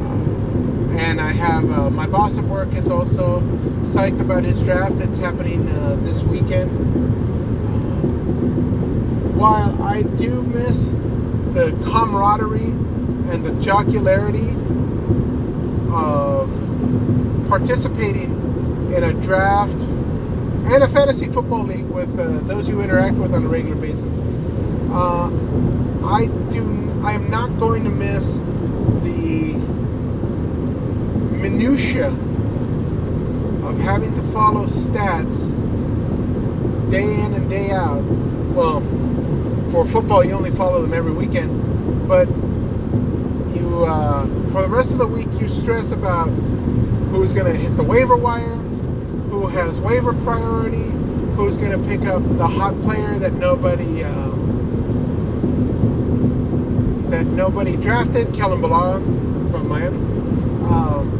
Uh, 0.00 0.98
and 0.98 1.20
I 1.20 1.32
have 1.32 1.70
uh, 1.70 1.90
my 1.90 2.06
boss 2.06 2.38
at 2.38 2.44
work 2.44 2.72
is 2.74 2.88
also 2.88 3.40
psyched 3.82 4.20
about 4.20 4.44
his 4.44 4.62
draft 4.62 4.96
that's 4.98 5.18
happening 5.18 5.68
uh, 5.68 5.96
this 6.02 6.22
weekend. 6.22 6.70
Uh, 6.70 7.24
while 9.36 9.82
I 9.82 10.02
do 10.02 10.42
miss 10.42 10.90
the 11.54 11.76
camaraderie 11.86 12.72
and 13.30 13.44
the 13.44 13.52
jocularity 13.60 14.48
of 15.94 17.48
participating 17.48 18.32
in 18.94 19.04
a 19.04 19.12
draft 19.12 19.80
and 20.66 20.82
a 20.82 20.88
fantasy 20.88 21.28
football 21.28 21.64
league 21.64 21.86
with 21.86 22.18
uh, 22.18 22.38
those 22.40 22.68
you 22.68 22.80
interact 22.80 23.16
with 23.16 23.34
on 23.34 23.44
a 23.44 23.48
regular 23.48 23.76
basis. 23.76 24.18
Uh, 24.90 25.26
I 26.04 26.26
do. 26.50 26.62
I 27.04 27.12
am 27.12 27.30
not 27.30 27.58
going 27.58 27.84
to 27.84 27.90
miss 27.90 28.34
the 29.02 29.54
minutia 31.36 32.08
of 33.66 33.78
having 33.78 34.14
to 34.14 34.22
follow 34.22 34.64
stats 34.64 35.52
day 36.90 37.20
in 37.24 37.34
and 37.34 37.50
day 37.50 37.70
out. 37.70 38.02
Well, 38.54 38.80
for 39.70 39.86
football, 39.86 40.24
you 40.24 40.32
only 40.32 40.50
follow 40.50 40.80
them 40.82 40.94
every 40.94 41.12
weekend, 41.12 42.08
but 42.08 42.28
you 43.56 43.84
uh, 43.84 44.26
for 44.54 44.62
the 44.62 44.68
rest 44.68 44.92
of 44.92 44.98
the 44.98 45.06
week 45.06 45.26
you 45.40 45.48
stress 45.48 45.90
about 45.90 46.28
who's 47.10 47.32
going 47.32 47.52
to 47.52 47.58
hit 47.58 47.76
the 47.76 47.82
waiver 47.82 48.16
wire, 48.16 48.54
who 49.28 49.48
has 49.48 49.80
waiver 49.80 50.12
priority, 50.22 50.84
who's 51.34 51.56
going 51.56 51.72
to 51.72 51.88
pick 51.88 52.02
up 52.02 52.22
the 52.38 52.46
hot 52.46 52.80
player 52.82 53.18
that 53.18 53.32
nobody. 53.32 54.04
Uh, 54.04 54.30
that 57.10 57.26
nobody 57.26 57.76
drafted, 57.76 58.28
Kalen 58.28 58.60
Ballage 58.60 59.02
from 59.50 59.66
Miami. 59.68 59.96
Um, 60.68 61.10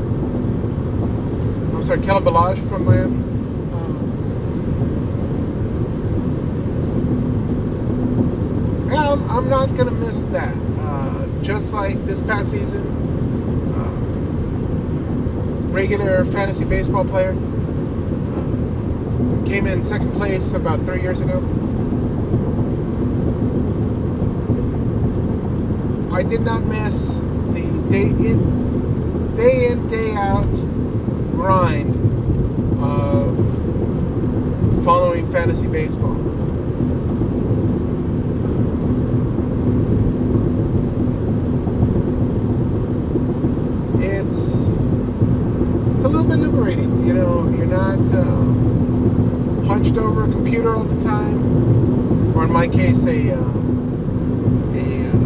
I'm 1.74 1.82
sorry, 1.82 1.98
Kalen 1.98 2.22
Ballage 2.22 2.68
from 2.68 2.84
Miami. 2.84 3.16
Um, 8.92 8.96
I'm, 8.96 9.28
I'm 9.28 9.48
not 9.48 9.74
going 9.74 9.88
to 9.88 9.94
miss 9.94 10.22
that. 10.28 10.54
Uh, 10.78 11.26
just 11.42 11.74
like 11.74 11.98
this 12.04 12.20
past 12.20 12.52
season, 12.52 13.03
regular 15.74 16.24
fantasy 16.24 16.64
baseball 16.64 17.04
player 17.04 17.32
came 19.44 19.66
in 19.66 19.82
second 19.82 20.12
place 20.12 20.52
about 20.52 20.80
three 20.84 21.02
years 21.02 21.18
ago. 21.20 21.38
I 26.12 26.22
did 26.22 26.42
not 26.42 26.62
miss 26.66 27.18
the 27.50 27.62
day 27.90 28.06
in, 28.06 29.34
day 29.34 29.66
in, 29.66 29.86
day 29.88 30.12
out 30.12 30.48
grind 31.32 31.90
of 32.80 33.36
following 34.84 35.28
fantasy 35.32 35.66
baseball. 35.66 36.14
It's 44.00 44.68
it's 45.94 46.04
a 46.04 46.08
little 46.08 46.28
bit 46.28 46.36
liberating, 46.38 46.93
you 47.04 47.12
know. 47.12 47.48
You're 47.50 47.66
not 47.66 47.98
uh, 47.98 49.66
hunched 49.66 49.96
over 49.98 50.24
a 50.24 50.30
computer 50.30 50.74
all 50.74 50.84
the 50.84 51.04
time, 51.04 52.34
or 52.36 52.44
in 52.44 52.52
my 52.52 52.66
case, 52.66 53.04
a 53.04 53.32
uh, 53.32 53.36
a 54.74 55.06
uh, 55.06 55.16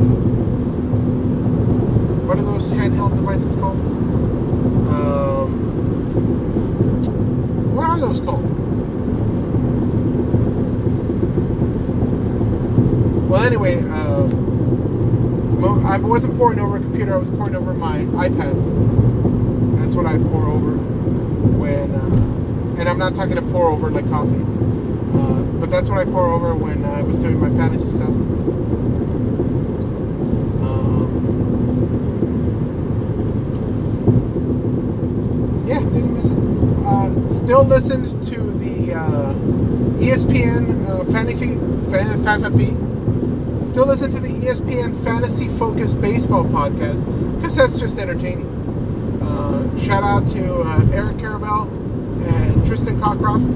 what 2.27 2.39
are 2.39 2.43
those 2.43 2.69
handheld 2.71 3.15
devices 3.15 3.55
called? 3.55 3.79
Um, 4.89 5.53
what 7.75 7.87
are 7.87 8.01
those 8.01 8.21
called? 8.21 8.45
Well, 13.29 13.43
anyway, 13.43 13.83
uh, 13.89 14.27
I 15.87 15.99
wasn't 15.99 16.37
pouring 16.37 16.59
over 16.59 16.77
a 16.77 16.81
computer. 16.81 17.15
I 17.15 17.19
was 17.19 17.31
pouring 17.31 17.55
over 17.55 17.73
my 17.73 18.01
iPad. 18.01 18.55
That's 19.79 19.95
what 19.95 20.07
I 20.07 20.19
pour 20.19 20.47
over 20.47 20.77
and 22.79 22.89
I'm 22.89 22.99
not 22.99 23.15
talking 23.17 23.35
to 23.35 23.43
pour 23.43 23.69
over 23.69 23.91
like 23.91 24.09
coffee, 24.09 24.37
uh, 24.39 25.43
but 25.59 25.69
that's 25.69 25.89
what 25.89 25.99
I 25.99 26.05
pour 26.05 26.31
over 26.33 26.55
when 26.55 26.85
I 26.85 27.03
was 27.03 27.19
doing 27.19 27.41
my 27.41 27.51
fantasy 27.51 27.91
stuff. 27.91 28.09
Um, 30.63 31.09
yeah, 35.67 35.81
didn't 35.81 36.15
miss 36.15 36.27
it. 36.31 36.39
Uh, 36.87 37.29
still 37.29 37.65
listened 37.65 38.07
to 38.27 38.39
the 38.59 38.95
uh, 38.95 39.35
ESPN 39.99 40.89
uh, 40.89 41.05
fantasy 41.13 41.57
fan, 41.91 42.23
fantasy. 42.23 42.77
Still 43.69 43.87
listen 43.87 44.13
to 44.13 44.21
the 44.21 44.29
ESPN 44.29 44.95
fantasy 45.05 45.49
focused 45.49 46.01
baseball 46.01 46.45
podcast 46.45 47.05
because 47.35 47.57
that's 47.57 47.79
just 47.81 47.99
entertaining. 47.99 48.47
Uh, 49.21 49.77
shout 49.79 50.05
out 50.05 50.29
to 50.29 50.61
uh, 50.63 50.87
Eric 50.93 51.17
Karabell 51.17 51.67
and 51.69 51.88
Tristan 52.69 53.01
Cockcroft. 53.01 53.49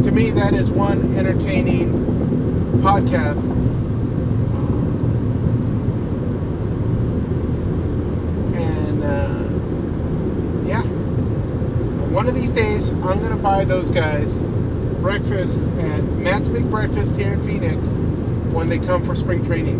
Uh, 0.00 0.02
to 0.02 0.10
me, 0.10 0.32
that 0.32 0.52
is 0.52 0.68
one 0.68 1.16
entertaining 1.16 1.92
podcast. 2.82 3.48
And 8.56 9.04
uh, 9.04 9.48
yeah, 10.66 10.82
one 12.12 12.26
of 12.26 12.34
these 12.34 12.50
days, 12.50 12.90
I'm 12.90 13.20
gonna 13.22 13.36
buy 13.36 13.64
those 13.64 13.92
guys 13.92 14.40
breakfast 15.00 15.62
at 15.78 16.02
Matt's 16.16 16.48
Big 16.48 16.68
Breakfast 16.68 17.14
here 17.14 17.32
in 17.32 17.40
Phoenix 17.44 17.86
when 18.52 18.68
they 18.68 18.80
come 18.80 19.04
for 19.04 19.14
spring 19.14 19.44
training. 19.46 19.78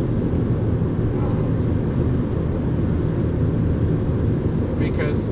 Um, 1.18 1.56
because, 4.96 5.28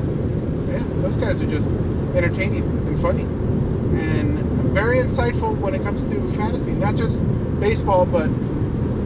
yeah, 0.69 0.83
those 1.01 1.17
guys 1.17 1.41
are 1.41 1.49
just 1.49 1.71
entertaining 2.15 2.63
and 2.63 2.99
funny 2.99 3.23
and 3.99 4.37
very 4.73 4.99
insightful 4.99 5.57
when 5.57 5.73
it 5.73 5.81
comes 5.81 6.05
to 6.05 6.27
fantasy, 6.33 6.71
not 6.71 6.95
just 6.95 7.23
baseball, 7.59 8.05
but 8.05 8.29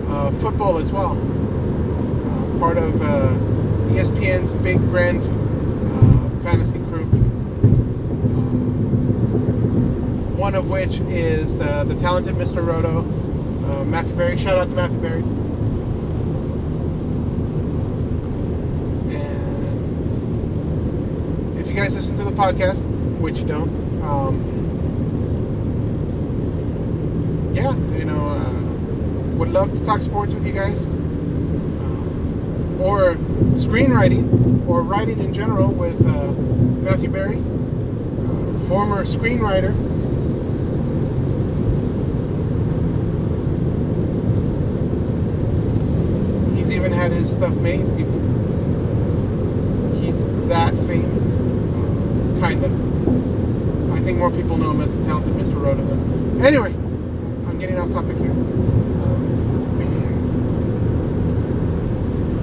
uh, 0.10 0.32
football 0.40 0.78
as 0.78 0.92
well. 0.92 1.12
Uh, 1.12 2.60
part 2.60 2.78
of 2.78 3.02
uh, 3.02 3.30
ESPN's 3.94 4.54
big 4.56 4.78
grand 4.78 5.22
uh, 5.24 6.44
fantasy 6.44 6.80
crew. 6.90 7.06
one 10.40 10.56
of 10.56 10.70
which 10.70 11.02
is 11.02 11.60
uh, 11.60 11.84
the 11.84 11.96
talented 11.96 12.34
Mr. 12.36 12.66
Roto, 12.66 13.00
uh, 13.00 13.84
Matthew 13.84 14.16
Berry. 14.16 14.38
Shout 14.38 14.58
out 14.58 14.70
to 14.70 14.76
Matthew 14.76 14.98
Berry. 15.00 15.22
And 19.14 21.60
if 21.60 21.68
you 21.68 21.74
guys 21.74 21.89
listen 22.00 22.18
to 22.18 22.24
the 22.24 22.32
podcast, 22.32 22.82
which 23.20 23.40
you 23.40 23.46
don't, 23.46 23.70
um, 24.02 24.40
yeah, 27.54 27.76
you 27.98 28.06
know, 28.06 28.26
uh, 28.26 28.54
would 29.36 29.50
love 29.50 29.74
to 29.78 29.84
talk 29.84 30.02
sports 30.02 30.34
with 30.34 30.48
you 30.48 30.54
guys, 30.54 30.86
uh, 30.86 30.90
or 32.82 33.16
screenwriting, 33.60 34.66
or 34.66 34.82
writing 34.82 35.20
in 35.20 35.34
general 35.34 35.74
with 35.74 36.00
uh, 36.08 36.32
Matthew 36.82 37.10
Berry, 37.10 37.36
uh, 37.36 38.60
former 38.70 39.04
screenwriter. 39.04 39.74
He's 46.56 46.72
even 46.72 46.94
had 46.94 47.12
his 47.12 47.30
stuff 47.30 47.54
made. 47.56 47.82
People, 47.98 48.20
he's 50.00 50.18
that 50.48 50.74
famous, 50.88 51.40
uh, 51.40 52.40
kind 52.40 52.64
of. 52.64 52.72
I 53.92 54.00
think 54.02 54.09
more 54.20 54.30
people 54.32 54.58
know 54.58 54.72
him 54.72 54.82
as 54.82 54.98
the 54.98 55.04
talented 55.06 55.32
Mr. 55.36 55.62
Roto. 55.62 55.82
Than. 55.82 56.42
Anyway, 56.46 56.74
I'm 57.48 57.58
getting 57.58 57.80
off 57.80 57.90
topic 57.92 58.18
here. 58.18 58.32
Um, 58.32 59.60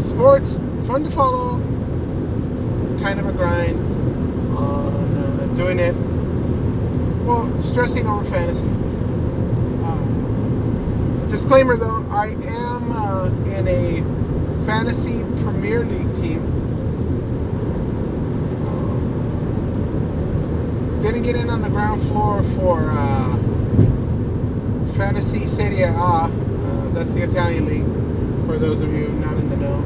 sports, 0.01 0.59
fun 0.87 1.05
to 1.05 1.11
follow, 1.11 1.59
kind 3.03 3.21
of 3.21 3.27
a 3.27 3.33
grind 3.35 3.79
on 4.57 5.17
uh, 5.19 5.47
doing 5.55 5.79
it. 5.79 5.95
Well, 7.27 7.61
stressing 7.61 8.07
over 8.07 8.25
fantasy. 8.25 8.67
Uh, 9.85 11.29
disclaimer 11.29 11.77
though, 11.77 12.07
I 12.11 12.29
am 12.29 12.91
uh, 12.91 13.27
in 13.51 13.69
a 13.69 14.03
fantasy 14.65 15.25
Premier 15.43 15.85
League 15.85 16.15
team. 16.17 16.56
Didn't 21.17 21.33
get 21.33 21.43
in 21.43 21.49
on 21.49 21.63
the 21.63 21.71
ground 21.71 22.03
floor 22.09 22.43
for 22.43 22.91
uh, 22.91 23.37
Fantasy 24.99 25.47
Serie 25.47 25.81
A. 25.81 25.89
Uh, 25.89 26.91
that's 26.91 27.15
the 27.15 27.23
Italian 27.23 27.65
league, 27.65 28.47
for 28.47 28.59
those 28.59 28.83
of 28.83 28.93
you 28.93 29.09
not 29.09 29.33
in 29.39 29.49
the 29.49 29.57
know. 29.57 29.83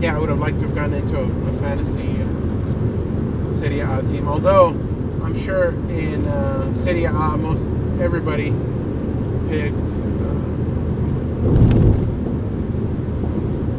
Yeah, 0.00 0.16
I 0.16 0.18
would 0.18 0.30
have 0.30 0.38
liked 0.38 0.58
to 0.60 0.68
have 0.68 0.74
gotten 0.74 0.94
into 0.94 1.20
a, 1.20 1.52
fantasy 1.60 2.14
Serie 3.52 3.80
A 3.80 4.02
team. 4.04 4.26
Although 4.26 4.68
I'm 5.22 5.38
sure 5.38 5.74
in 5.90 6.24
uh, 6.24 6.72
Serie 6.72 7.04
A, 7.04 7.12
most 7.36 7.68
everybody 8.00 8.54
picked 9.50 10.03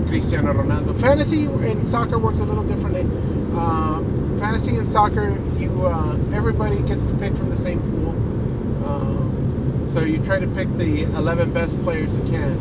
Cristiano 0.08 0.54
Ronaldo. 0.54 1.00
Fantasy 1.00 1.46
in 1.46 1.84
soccer 1.84 2.18
works 2.18 2.40
a 2.40 2.46
little 2.46 2.64
differently. 2.64 3.06
Uh, 3.54 4.02
fantasy 4.40 4.78
in 4.78 4.86
soccer, 4.86 5.38
you 5.58 5.86
uh, 5.86 6.18
everybody 6.34 6.82
gets 6.84 7.06
to 7.06 7.14
pick 7.16 7.36
from 7.36 7.50
the 7.50 7.58
same 7.58 7.80
pool. 7.80 8.16
Uh, 8.86 9.88
so 9.88 10.02
you 10.02 10.18
try 10.24 10.40
to 10.40 10.48
pick 10.48 10.68
the 10.78 11.04
11 11.04 11.54
best 11.54 11.82
players 11.82 12.16
you 12.16 12.24
can, 12.24 12.52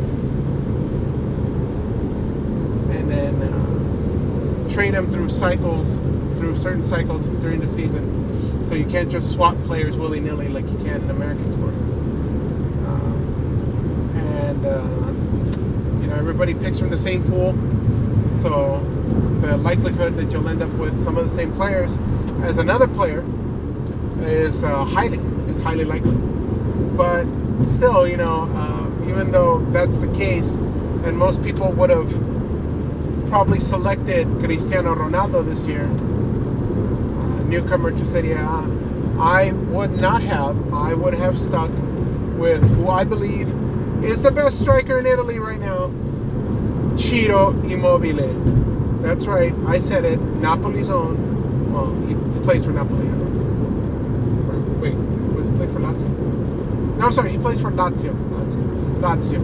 and 2.91 3.11
then 3.11 3.41
uh, 3.41 4.69
trade 4.69 4.93
them 4.93 5.09
through 5.11 5.29
cycles, 5.29 5.99
through 6.37 6.57
certain 6.57 6.83
cycles 6.83 7.29
during 7.41 7.59
the 7.59 7.67
season. 7.67 8.65
So 8.65 8.75
you 8.75 8.85
can't 8.85 9.09
just 9.09 9.31
swap 9.31 9.55
players 9.63 9.95
willy 9.95 10.19
nilly 10.19 10.47
like 10.47 10.69
you 10.69 10.77
can 10.79 11.01
in 11.03 11.09
American 11.09 11.49
sports. 11.49 11.85
Uh, 14.65 15.13
you 16.01 16.07
know 16.07 16.15
everybody 16.15 16.53
picks 16.55 16.79
from 16.79 16.89
the 16.89 16.97
same 16.97 17.23
pool, 17.23 17.53
so 18.33 18.79
the 19.41 19.57
likelihood 19.57 20.15
that 20.15 20.31
you'll 20.31 20.47
end 20.49 20.61
up 20.61 20.71
with 20.71 20.99
some 20.99 21.17
of 21.17 21.23
the 21.23 21.29
same 21.29 21.51
players 21.53 21.97
as 22.41 22.57
another 22.57 22.87
player 22.87 23.23
is 24.21 24.63
uh, 24.63 24.83
highly 24.85 25.19
is 25.49 25.61
highly 25.61 25.83
likely. 25.83 26.15
But 26.97 27.25
still, 27.67 28.07
you 28.07 28.17
know, 28.17 28.49
uh, 28.55 29.09
even 29.09 29.31
though 29.31 29.59
that's 29.71 29.97
the 29.97 30.11
case, 30.13 30.55
and 31.05 31.15
most 31.15 31.43
people 31.43 31.71
would 31.73 31.91
have 31.91 32.09
probably 33.29 33.59
selected 33.59 34.27
Cristiano 34.39 34.95
Ronaldo 34.95 35.45
this 35.45 35.65
year, 35.65 35.83
uh, 35.83 37.43
newcomer 37.43 37.91
to 37.91 38.05
Serie 38.05 38.31
A, 38.31 38.39
I 39.19 39.51
would 39.69 39.99
not 40.01 40.21
have. 40.23 40.73
I 40.73 40.93
would 40.93 41.13
have 41.13 41.39
stuck 41.39 41.69
with 42.37 42.63
who 42.75 42.89
I 42.89 43.03
believe 43.03 43.53
is 44.05 44.21
the 44.21 44.31
best 44.31 44.59
striker 44.59 44.99
in 44.99 45.05
Italy 45.05 45.39
right 45.39 45.59
now, 45.59 45.91
Ciro 46.97 47.51
Immobile. 47.63 48.33
That's 49.01 49.25
right, 49.25 49.53
I 49.67 49.79
said 49.79 50.05
it. 50.05 50.19
Napoli's 50.19 50.89
own. 50.89 51.71
Well, 51.71 51.93
he, 52.07 52.13
he 52.33 52.39
plays 52.43 52.63
for 52.63 52.71
Napoli. 52.71 53.07
Or, 54.47 54.57
wait, 54.79 54.95
was 54.95 55.47
he 55.47 55.55
play 55.55 55.67
for 55.67 55.79
Lazio? 55.79 56.07
No, 56.97 57.05
I'm 57.05 57.11
sorry, 57.11 57.31
he 57.31 57.37
plays 57.37 57.59
for 57.59 57.71
Lazio. 57.71 58.13
Lazio. 58.31 58.63
Lazio. 58.99 59.41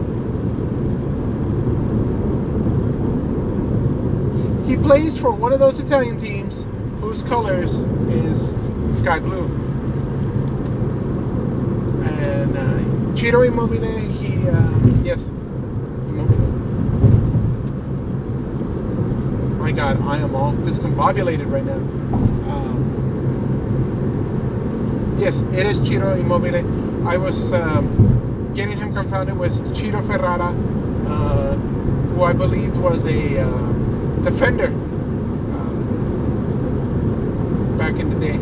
He 4.68 4.78
plays 4.78 5.18
for 5.18 5.32
one 5.32 5.52
of 5.52 5.60
those 5.60 5.80
Italian 5.80 6.18
teams 6.18 6.66
whose 7.02 7.24
colors 7.24 7.82
is 8.10 8.54
sky 8.98 9.20
blue. 9.20 9.46
And 12.04 12.56
uh, 12.56 13.16
Ciro 13.16 13.42
Immobile, 13.42 14.00
he, 14.00 14.31
uh, 14.48 14.70
yes. 15.04 15.30
My 19.60 19.72
God, 19.72 20.02
I 20.08 20.18
am 20.18 20.36
all 20.36 20.54
discombobulated 20.54 21.52
right 21.52 21.64
now. 21.64 21.78
Um, 22.52 22.78
yes, 25.20 25.42
it 25.54 25.66
is 25.66 25.78
Ciro 25.88 26.14
Immobile. 26.16 26.66
I 27.08 27.18
was 27.18 27.54
um, 27.54 28.52
getting 28.56 28.78
him 28.78 28.94
confounded 28.94 29.38
with 29.38 29.76
Ciro 29.76 30.02
Ferrara, 30.02 30.54
uh, 31.08 31.56
who 31.56 32.24
I 32.24 32.34
believed 32.34 32.78
was 32.78 33.06
a 33.06 33.40
uh, 33.42 33.72
defender 34.24 34.74
uh, 35.54 35.74
back 37.78 38.00
in 38.00 38.10
the 38.10 38.20
day. 38.20 38.40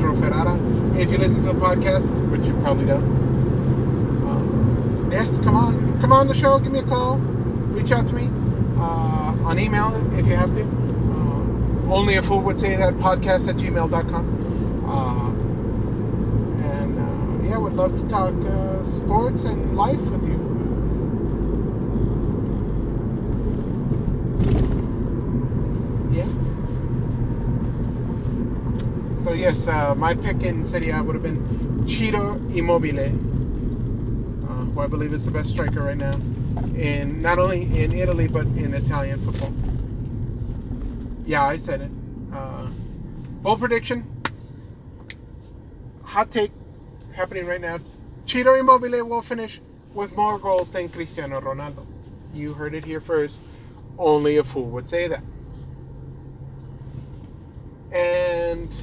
Ferrara. 0.00 0.56
If 0.98 1.10
you 1.10 1.18
listen 1.18 1.42
to 1.44 1.52
the 1.52 1.58
podcast, 1.58 2.18
which 2.30 2.46
you 2.46 2.54
probably 2.60 2.86
don't, 2.86 3.02
um, 4.28 5.08
yes, 5.10 5.38
come 5.40 5.56
on, 5.56 6.00
come 6.00 6.12
on 6.12 6.28
the 6.28 6.34
show, 6.34 6.58
give 6.58 6.72
me 6.72 6.80
a 6.80 6.82
call, 6.82 7.18
reach 7.18 7.92
out 7.92 8.06
to 8.08 8.14
me 8.14 8.28
uh, 8.78 9.34
on 9.44 9.58
email 9.58 9.94
if 10.18 10.26
you 10.26 10.36
have 10.36 10.54
to. 10.54 10.62
Uh, 10.62 11.92
only 11.92 12.16
a 12.16 12.22
fool 12.22 12.40
would 12.40 12.60
say 12.60 12.76
that 12.76 12.94
podcast 12.94 13.48
at 13.48 13.56
gmail.com. 13.56 14.26
Uh, 14.86 15.30
and 16.64 16.98
uh, 16.98 17.48
yeah, 17.48 17.56
would 17.56 17.72
love 17.74 17.96
to 18.00 18.08
talk 18.08 18.34
uh, 18.46 18.82
sports 18.82 19.44
and 19.44 19.76
life 19.76 20.00
with 20.00 20.26
you. 20.28 20.36
Uh, 26.10 26.12
yeah. 26.12 26.28
So 29.10 29.32
yes, 29.46 29.68
uh, 29.68 29.94
my 29.94 30.12
pick 30.12 30.42
in 30.42 30.64
Serie 30.64 30.90
A 30.90 31.00
would 31.00 31.14
have 31.14 31.22
been 31.22 31.88
Ciro 31.88 32.34
Immobile, 32.50 32.98
uh, 32.98 34.64
who 34.72 34.80
I 34.80 34.88
believe 34.88 35.12
is 35.12 35.24
the 35.24 35.30
best 35.30 35.50
striker 35.50 35.82
right 35.84 35.96
now, 35.96 36.14
in 36.74 37.22
not 37.22 37.38
only 37.38 37.62
in 37.62 37.92
Italy 37.92 38.26
but 38.26 38.46
in 38.58 38.74
Italian 38.74 39.20
football. 39.20 39.52
Yeah, 41.24 41.44
I 41.44 41.58
said 41.58 41.80
it. 41.82 41.90
Uh, 42.32 42.66
bold 43.42 43.60
prediction. 43.60 44.04
Hot 46.02 46.28
take 46.32 46.50
happening 47.12 47.46
right 47.46 47.60
now. 47.60 47.78
Ciro 48.24 48.54
Immobile 48.54 49.04
will 49.04 49.22
finish 49.22 49.60
with 49.94 50.16
more 50.16 50.40
goals 50.40 50.72
than 50.72 50.88
Cristiano 50.88 51.40
Ronaldo. 51.40 51.86
You 52.34 52.52
heard 52.52 52.74
it 52.74 52.84
here 52.84 53.00
first. 53.00 53.42
Only 53.96 54.38
a 54.38 54.42
fool 54.42 54.66
would 54.70 54.88
say 54.88 55.06
that. 55.06 55.22
And 57.92 58.74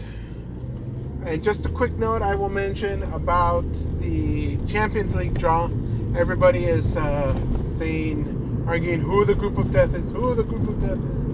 and 1.26 1.42
just 1.44 1.66
a 1.66 1.70
quick 1.70 1.94
note 1.94 2.22
I 2.22 2.36
will 2.36 2.50
mention 2.50 3.04
about 3.14 3.66
the 4.00 4.58
Champions 4.68 5.16
League 5.16 5.38
draw. 5.38 5.70
Everybody 6.16 6.66
is 6.66 6.98
uh, 6.98 7.34
saying, 7.64 8.66
arguing 8.68 9.00
who 9.00 9.24
the 9.26 9.36
group 9.36 9.58
of 9.58 9.72
death 9.72 9.96
is, 9.96 10.12
who 10.12 10.36
the 10.36 10.44
group 10.44 10.68
of 10.68 10.80
death 10.82 11.00
is. 11.16 11.26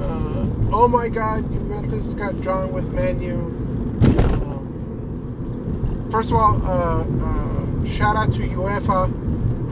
Uh, 0.00 0.46
oh 0.72 0.88
my 0.88 1.08
God, 1.08 1.50
Juventus 1.52 2.14
got 2.14 2.38
drawn 2.40 2.72
with 2.72 2.92
Man 2.92 3.20
U. 3.22 3.34
Um, 4.44 6.08
first 6.10 6.30
of 6.30 6.36
all, 6.36 6.60
uh, 6.64 7.04
uh, 7.04 7.84
shout 7.86 8.16
out 8.16 8.32
to 8.34 8.40
UEFA 8.40 9.08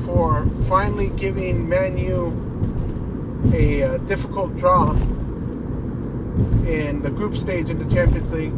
for 0.06 0.46
finally 0.66 1.10
giving 1.10 1.68
Man 1.68 1.98
U 1.98 2.32
a 3.52 3.82
uh, 3.82 3.98
difficult 3.98 4.56
draw 4.56 4.92
in 6.66 7.02
the 7.02 7.10
group 7.10 7.36
stage 7.36 7.68
in 7.70 7.78
the 7.78 7.94
Champions 7.94 8.32
League. 8.32 8.52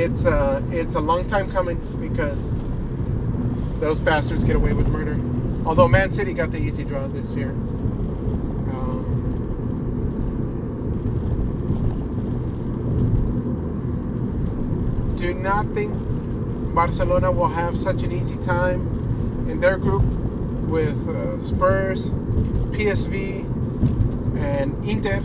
It's 0.00 0.24
uh, 0.24 0.62
it's 0.70 0.94
a 0.94 1.00
long 1.00 1.28
time 1.28 1.50
coming 1.50 1.76
because 2.00 2.62
those 3.80 4.00
bastards 4.00 4.42
get 4.42 4.56
away 4.56 4.72
with 4.72 4.88
murder. 4.88 5.18
Although 5.66 5.88
Man 5.88 6.10
City 6.10 6.32
got 6.32 6.50
the 6.50 6.58
easy 6.58 6.84
draw 6.84 7.06
this 7.08 7.34
year. 7.34 7.50
Um, 8.70 9.06
do 15.18 15.34
not 15.34 15.66
think 15.74 15.94
Barcelona 16.74 17.30
will 17.30 17.48
have 17.48 17.78
such 17.78 18.02
an 18.02 18.10
easy 18.10 18.36
time 18.38 18.80
in 19.50 19.60
their 19.60 19.76
group 19.76 20.19
with 20.70 21.08
uh, 21.08 21.36
Spurs, 21.40 22.10
PSV, 22.10 23.40
and 24.38 24.84
Inter. 24.84 25.16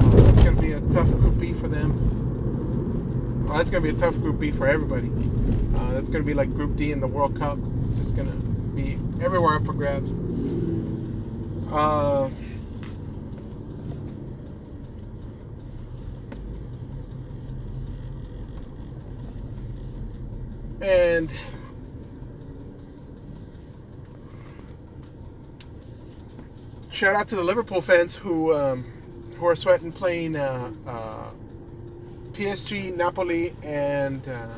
Uh, 0.00 0.32
it's 0.32 0.42
going 0.42 0.56
to 0.56 0.62
be 0.62 0.72
a 0.72 0.80
tough 0.92 1.08
Group 1.12 1.38
B 1.38 1.52
for 1.52 1.68
them. 1.68 3.46
Well, 3.46 3.56
that's 3.56 3.70
going 3.70 3.84
to 3.84 3.92
be 3.92 3.96
a 3.96 4.00
tough 4.00 4.16
Group 4.20 4.40
B 4.40 4.50
for 4.50 4.66
everybody. 4.66 5.12
Uh, 5.76 5.92
that's 5.92 6.10
going 6.10 6.24
to 6.24 6.26
be 6.26 6.34
like 6.34 6.50
Group 6.50 6.74
D 6.76 6.90
in 6.90 6.98
the 6.98 7.06
World 7.06 7.38
Cup. 7.38 7.56
Just 7.96 8.16
going 8.16 8.28
to 8.28 8.36
be 8.74 8.98
everywhere 9.24 9.54
up 9.54 9.64
for 9.64 9.72
grabs. 9.72 10.12
Uh, 11.72 12.28
and 20.82 21.30
shout 26.94 27.16
out 27.16 27.26
to 27.28 27.36
the 27.36 27.42
Liverpool 27.42 27.82
fans 27.82 28.14
who 28.14 28.54
um, 28.54 28.84
who 29.36 29.46
are 29.46 29.56
sweating 29.56 29.90
playing 29.90 30.36
uh, 30.36 30.72
uh, 30.86 31.30
PSG, 32.32 32.94
Napoli, 32.94 33.54
and 33.64 34.26
uh, 34.28 34.48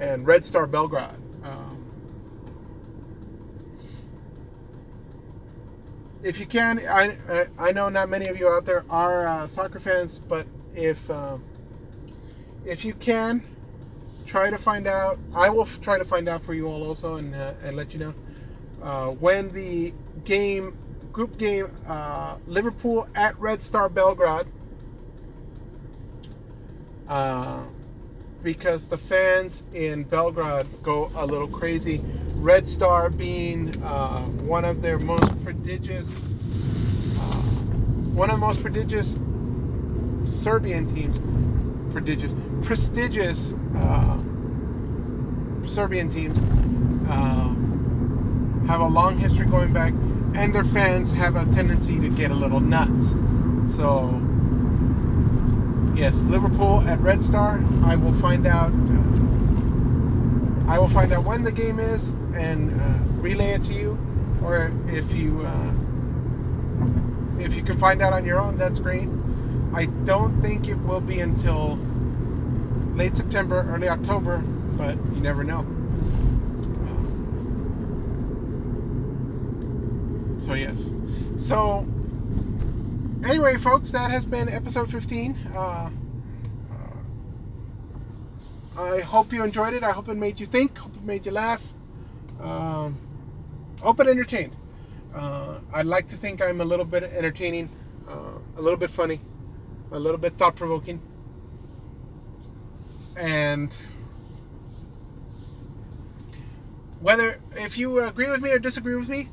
and 0.00 0.26
Red 0.26 0.44
Star 0.44 0.66
Belgrade. 0.66 1.08
Um, 1.44 1.84
if 6.22 6.40
you 6.40 6.46
can, 6.46 6.80
I, 6.88 7.18
I, 7.28 7.46
I 7.58 7.72
know 7.72 7.88
not 7.90 8.08
many 8.08 8.26
of 8.26 8.38
you 8.38 8.48
out 8.48 8.64
there 8.64 8.84
are 8.88 9.26
uh, 9.26 9.46
soccer 9.46 9.80
fans, 9.80 10.18
but 10.18 10.46
if 10.74 11.10
um, 11.10 11.44
if 12.64 12.86
you 12.86 12.94
can, 12.94 13.42
try 14.24 14.48
to 14.48 14.58
find 14.58 14.86
out. 14.86 15.18
I 15.34 15.50
will 15.50 15.66
try 15.66 15.98
to 15.98 16.04
find 16.06 16.26
out 16.26 16.42
for 16.42 16.54
you 16.54 16.66
all 16.66 16.82
also, 16.84 17.16
and 17.16 17.34
uh, 17.34 17.52
and 17.62 17.76
let 17.76 17.92
you 17.92 18.00
know 18.00 18.14
uh, 18.82 19.08
when 19.08 19.48
the 19.50 19.92
game, 20.24 20.76
group 21.12 21.38
game, 21.38 21.70
uh, 21.86 22.36
Liverpool 22.46 23.08
at 23.14 23.38
Red 23.38 23.62
Star 23.62 23.88
Belgrade. 23.88 24.46
Uh, 27.08 27.64
because 28.42 28.88
the 28.88 28.96
fans 28.96 29.64
in 29.74 30.04
Belgrade 30.04 30.66
go 30.82 31.10
a 31.14 31.26
little 31.26 31.48
crazy. 31.48 32.02
Red 32.36 32.66
Star 32.66 33.10
being 33.10 33.82
uh, 33.82 34.22
one 34.22 34.64
of 34.64 34.80
their 34.80 34.98
most 34.98 35.42
prodigious, 35.44 36.30
uh, 37.20 37.36
one 38.14 38.30
of 38.30 38.40
the 38.40 38.46
most 38.46 38.62
prodigious 38.62 39.18
Serbian 40.24 40.86
teams, 40.86 41.20
prodigious, 41.92 42.34
prestigious 42.62 43.54
uh, 43.76 44.22
Serbian 45.66 46.08
teams, 46.08 46.42
uh, 47.08 47.49
have 48.70 48.80
a 48.80 48.86
long 48.86 49.18
history 49.18 49.46
going 49.46 49.72
back, 49.72 49.92
and 50.36 50.54
their 50.54 50.62
fans 50.62 51.10
have 51.10 51.34
a 51.34 51.44
tendency 51.56 51.98
to 51.98 52.08
get 52.08 52.30
a 52.30 52.34
little 52.34 52.60
nuts. 52.60 53.16
So 53.64 54.10
yes, 55.96 56.22
Liverpool 56.26 56.78
at 56.86 57.00
Red 57.00 57.20
Star. 57.20 57.60
I 57.84 57.96
will 57.96 58.14
find 58.14 58.46
out. 58.46 58.70
Uh, 58.70 60.70
I 60.70 60.78
will 60.78 60.88
find 60.88 61.12
out 61.12 61.24
when 61.24 61.42
the 61.42 61.50
game 61.50 61.80
is 61.80 62.14
and 62.32 62.80
uh, 62.80 62.84
relay 63.20 63.54
it 63.54 63.64
to 63.64 63.72
you, 63.72 63.98
or 64.40 64.70
if 64.86 65.12
you 65.14 65.42
uh, 65.44 65.74
if 67.40 67.56
you 67.56 67.64
can 67.64 67.76
find 67.76 68.00
out 68.00 68.12
on 68.12 68.24
your 68.24 68.40
own, 68.40 68.54
that's 68.54 68.78
great. 68.78 69.08
I 69.74 69.86
don't 70.04 70.40
think 70.42 70.68
it 70.68 70.76
will 70.76 71.00
be 71.00 71.18
until 71.18 71.74
late 72.94 73.16
September, 73.16 73.66
early 73.68 73.88
October, 73.88 74.44
but 74.76 74.96
you 75.12 75.20
never 75.20 75.42
know. 75.42 75.66
So 80.50 80.56
yes, 80.56 80.90
so 81.36 81.86
anyway, 83.24 83.54
folks, 83.54 83.92
that 83.92 84.10
has 84.10 84.26
been 84.26 84.48
episode 84.48 84.90
15. 84.90 85.36
Uh, 85.54 85.90
uh, 88.76 88.82
I 88.82 88.98
hope 88.98 89.32
you 89.32 89.44
enjoyed 89.44 89.74
it. 89.74 89.84
I 89.84 89.92
hope 89.92 90.08
it 90.08 90.16
made 90.16 90.40
you 90.40 90.46
think. 90.46 90.76
Hope 90.76 90.96
it 90.96 91.04
made 91.04 91.24
you 91.24 91.30
laugh. 91.30 91.72
Um, 92.40 92.98
hope 93.80 94.00
it 94.00 94.08
entertained. 94.08 94.56
Uh, 95.14 95.60
I'd 95.72 95.86
like 95.86 96.08
to 96.08 96.16
think 96.16 96.42
I'm 96.42 96.60
a 96.60 96.64
little 96.64 96.84
bit 96.84 97.04
entertaining, 97.04 97.70
uh, 98.08 98.40
a 98.56 98.60
little 98.60 98.76
bit 98.76 98.90
funny, 98.90 99.20
a 99.92 100.00
little 100.00 100.18
bit 100.18 100.36
thought 100.36 100.56
provoking. 100.56 101.00
And 103.16 103.72
whether, 106.98 107.38
if 107.54 107.78
you 107.78 108.02
agree 108.02 108.28
with 108.28 108.42
me 108.42 108.50
or 108.50 108.58
disagree 108.58 108.96
with 108.96 109.08
me, 109.08 109.28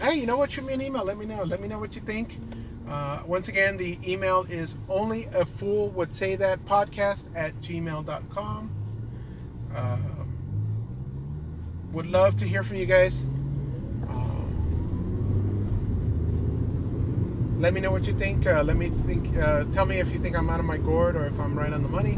hey, 0.00 0.14
you 0.14 0.26
know 0.26 0.36
what? 0.36 0.52
Shoot 0.52 0.64
me 0.64 0.74
an 0.74 0.82
email. 0.82 1.04
Let 1.04 1.18
me 1.18 1.26
know. 1.26 1.42
Let 1.44 1.60
me 1.60 1.68
know 1.68 1.78
what 1.78 1.94
you 1.94 2.00
think. 2.00 2.38
Uh, 2.88 3.22
once 3.26 3.48
again, 3.48 3.76
the 3.76 3.98
email 4.06 4.46
is 4.48 4.76
only 4.88 5.24
a 5.34 5.44
fool 5.44 5.88
would 5.90 6.12
say 6.12 6.36
that 6.36 6.64
podcast 6.64 7.26
at 7.34 7.54
gmail.com. 7.60 8.70
Uh, 9.74 9.98
would 11.92 12.06
love 12.06 12.36
to 12.36 12.44
hear 12.44 12.62
from 12.62 12.76
you 12.76 12.86
guys. 12.86 13.24
Uh, 14.08 14.14
let 17.58 17.74
me 17.74 17.80
know 17.80 17.90
what 17.90 18.06
you 18.06 18.12
think. 18.12 18.46
Uh, 18.46 18.62
let 18.62 18.76
me 18.76 18.88
think. 18.88 19.36
Uh, 19.36 19.64
tell 19.64 19.86
me 19.86 19.98
if 19.98 20.12
you 20.12 20.18
think 20.18 20.36
I'm 20.36 20.48
out 20.48 20.60
of 20.60 20.66
my 20.66 20.76
gourd 20.76 21.16
or 21.16 21.26
if 21.26 21.38
I'm 21.40 21.58
right 21.58 21.72
on 21.72 21.82
the 21.82 21.88
money. 21.88 22.16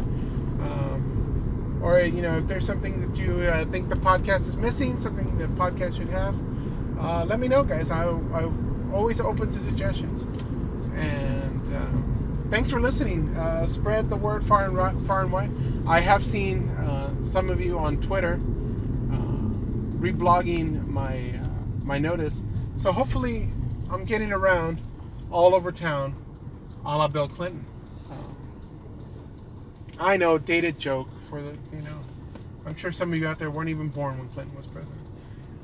Um, 0.60 1.80
or 1.82 2.00
you 2.00 2.20
know, 2.20 2.36
if 2.36 2.46
there's 2.46 2.66
something 2.66 3.00
that 3.08 3.18
you 3.18 3.40
uh, 3.42 3.64
think 3.66 3.88
the 3.88 3.94
podcast 3.94 4.48
is 4.48 4.56
missing, 4.56 4.98
something 4.98 5.38
the 5.38 5.46
podcast 5.46 5.96
should 5.96 6.10
have. 6.10 6.34
Let 6.98 7.40
me 7.40 7.48
know, 7.48 7.62
guys. 7.62 7.90
I, 7.90 8.08
I'm 8.08 8.92
always 8.92 9.20
open 9.20 9.50
to 9.50 9.58
suggestions. 9.58 10.22
And 10.94 11.74
uh, 11.74 12.50
thanks 12.50 12.70
for 12.70 12.80
listening. 12.80 13.34
Uh, 13.36 13.66
spread 13.66 14.08
the 14.08 14.16
word 14.16 14.44
far 14.44 14.64
and 14.64 15.06
far 15.06 15.22
and 15.22 15.32
wide. 15.32 15.50
I 15.86 16.00
have 16.00 16.24
seen 16.24 16.68
uh, 16.70 17.20
some 17.22 17.50
of 17.50 17.60
you 17.60 17.78
on 17.78 17.98
Twitter 18.00 18.34
uh, 18.34 19.16
reblogging 20.00 20.86
my 20.88 21.30
uh, 21.34 21.84
my 21.84 21.98
notice. 21.98 22.42
So 22.76 22.92
hopefully, 22.92 23.48
I'm 23.90 24.04
getting 24.04 24.32
around 24.32 24.80
all 25.30 25.54
over 25.54 25.70
town, 25.72 26.14
a 26.84 26.96
la 26.96 27.08
Bill 27.08 27.28
Clinton. 27.28 27.64
Uh, 28.10 28.14
I 30.00 30.16
know, 30.16 30.38
dated 30.38 30.78
joke 30.78 31.08
for 31.28 31.40
the 31.40 31.56
you 31.74 31.82
know. 31.82 32.00
I'm 32.66 32.74
sure 32.74 32.92
some 32.92 33.12
of 33.12 33.18
you 33.18 33.26
out 33.26 33.38
there 33.38 33.50
weren't 33.50 33.70
even 33.70 33.88
born 33.88 34.18
when 34.18 34.28
Clinton 34.28 34.54
was 34.54 34.66
president. 34.66 35.00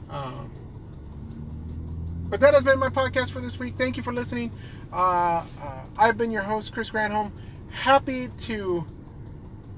Um, 0.09 0.51
but 2.35 2.41
that 2.41 2.53
has 2.53 2.65
been 2.65 2.81
my 2.81 2.89
podcast 2.89 3.31
for 3.31 3.41
this 3.41 3.61
week. 3.61 3.77
Thank 3.77 3.97
you 3.97 4.03
for 4.03 4.13
listening. 4.13 4.51
Uh, 4.93 5.47
uh, 5.63 5.85
I've 5.97 6.19
been 6.19 6.33
your 6.33 6.43
host, 6.43 6.73
Chris 6.73 6.91
Granholm. 6.91 7.31
Happy 7.71 8.27
to 8.39 8.85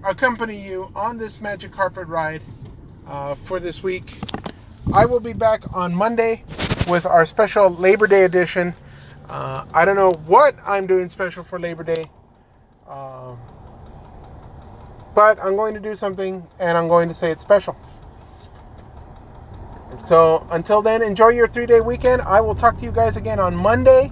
accompany 0.03 0.59
you 0.67 0.91
on 0.95 1.19
this 1.19 1.43
magic 1.43 1.71
carpet 1.71 2.09
ride 2.09 2.41
uh, 3.07 3.35
for 3.35 3.61
this 3.61 3.83
week. 3.83 4.17
I 4.95 5.05
will 5.05 5.21
be 5.21 5.35
back 5.35 5.65
on 5.75 5.95
Monday 5.95 6.45
with 6.89 7.05
our 7.05 7.27
special 7.27 7.69
Labor 7.69 8.07
Day 8.07 8.25
edition. 8.25 8.75
Uh, 9.29 9.67
I 9.75 9.85
don't 9.85 9.97
know 9.97 10.13
what 10.25 10.57
I'm 10.65 10.87
doing 10.87 11.09
special 11.09 11.43
for 11.43 11.59
Labor 11.59 11.85
Day, 11.85 12.05
um, 12.89 13.39
but 15.15 15.39
I'm 15.45 15.57
going 15.57 15.75
to 15.75 15.81
do 15.81 15.95
something 15.95 16.43
and 16.59 16.79
I'm 16.79 16.89
going 16.89 17.09
to 17.09 17.15
say 17.15 17.31
it's 17.31 17.43
special. 17.43 17.77
So 20.01 20.47
until 20.51 20.83
then, 20.83 21.03
enjoy 21.03 21.31
your 21.31 21.49
three 21.49 21.67
day 21.67 21.81
weekend. 21.81 22.23
I 22.23 22.41
will 22.41 22.55
talk 22.55 22.79
to 22.79 22.85
you 22.85 22.93
guys 22.93 23.17
again 23.17 23.39
on 23.41 23.55
Monday. 23.57 24.11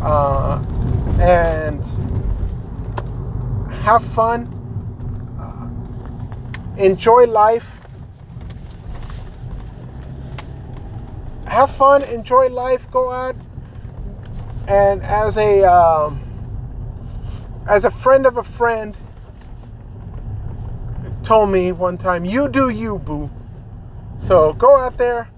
Uh, 0.00 0.64
and 1.20 1.84
have 3.82 4.04
fun. 4.04 4.46
Uh, 5.38 6.80
enjoy 6.80 7.26
life. 7.26 7.80
Have 11.46 11.70
fun. 11.70 12.02
Enjoy 12.04 12.48
life. 12.48 12.90
Go 12.90 13.10
out. 13.10 13.36
And 14.68 15.02
as 15.02 15.38
a 15.38 15.64
um, 15.64 16.20
as 17.68 17.84
a 17.84 17.90
friend 17.90 18.26
of 18.26 18.36
a 18.36 18.42
friend 18.42 18.96
told 21.26 21.50
me 21.50 21.72
one 21.72 21.98
time, 21.98 22.24
you 22.24 22.48
do 22.48 22.68
you, 22.68 22.98
boo. 23.00 23.28
So 24.18 24.54
go 24.54 24.76
out 24.78 24.98
there, 24.98 25.28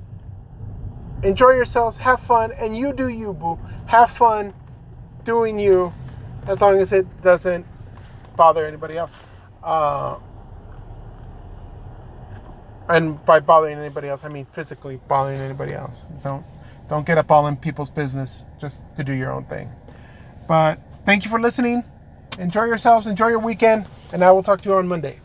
enjoy 1.23 1.51
yourselves, 1.53 1.97
have 1.99 2.21
fun, 2.21 2.53
and 2.53 2.77
you 2.77 2.93
do 2.93 3.09
you, 3.09 3.33
boo. 3.33 3.59
Have 3.87 4.11
fun 4.11 4.55
doing 5.25 5.59
you, 5.59 5.93
as 6.47 6.61
long 6.61 6.79
as 6.79 6.93
it 6.93 7.07
doesn't 7.23 7.67
bother 8.37 8.67
anybody 8.67 8.97
else. 8.97 9.15
Uh, 9.63 10.19
and 12.89 13.25
by 13.25 13.41
bothering 13.41 13.79
anybody 13.79 14.09
else, 14.09 14.25
I 14.25 14.29
mean 14.29 14.47
physically 14.47 15.01
bothering 15.09 15.39
anybody 15.41 15.75
else. 15.75 16.09
Don't 16.25 16.45
don't 16.89 17.07
get 17.07 17.19
up 17.19 17.31
all 17.31 17.47
in 17.49 17.57
people's 17.57 17.91
business 17.91 18.49
just 18.61 18.87
to 18.97 19.05
do 19.05 19.13
your 19.13 19.33
own 19.33 19.45
thing. 19.45 19.71
But 20.49 20.81
thank 21.05 21.25
you 21.25 21.31
for 21.31 21.41
listening. 21.41 21.85
Enjoy 22.39 22.65
yourselves. 22.65 23.07
Enjoy 23.07 23.29
your 23.29 23.41
weekend, 23.41 23.87
and 24.13 24.25
I 24.25 24.33
will 24.33 24.43
talk 24.43 24.63
to 24.63 24.69
you 24.69 24.77
on 24.77 24.89
Monday. 24.89 25.21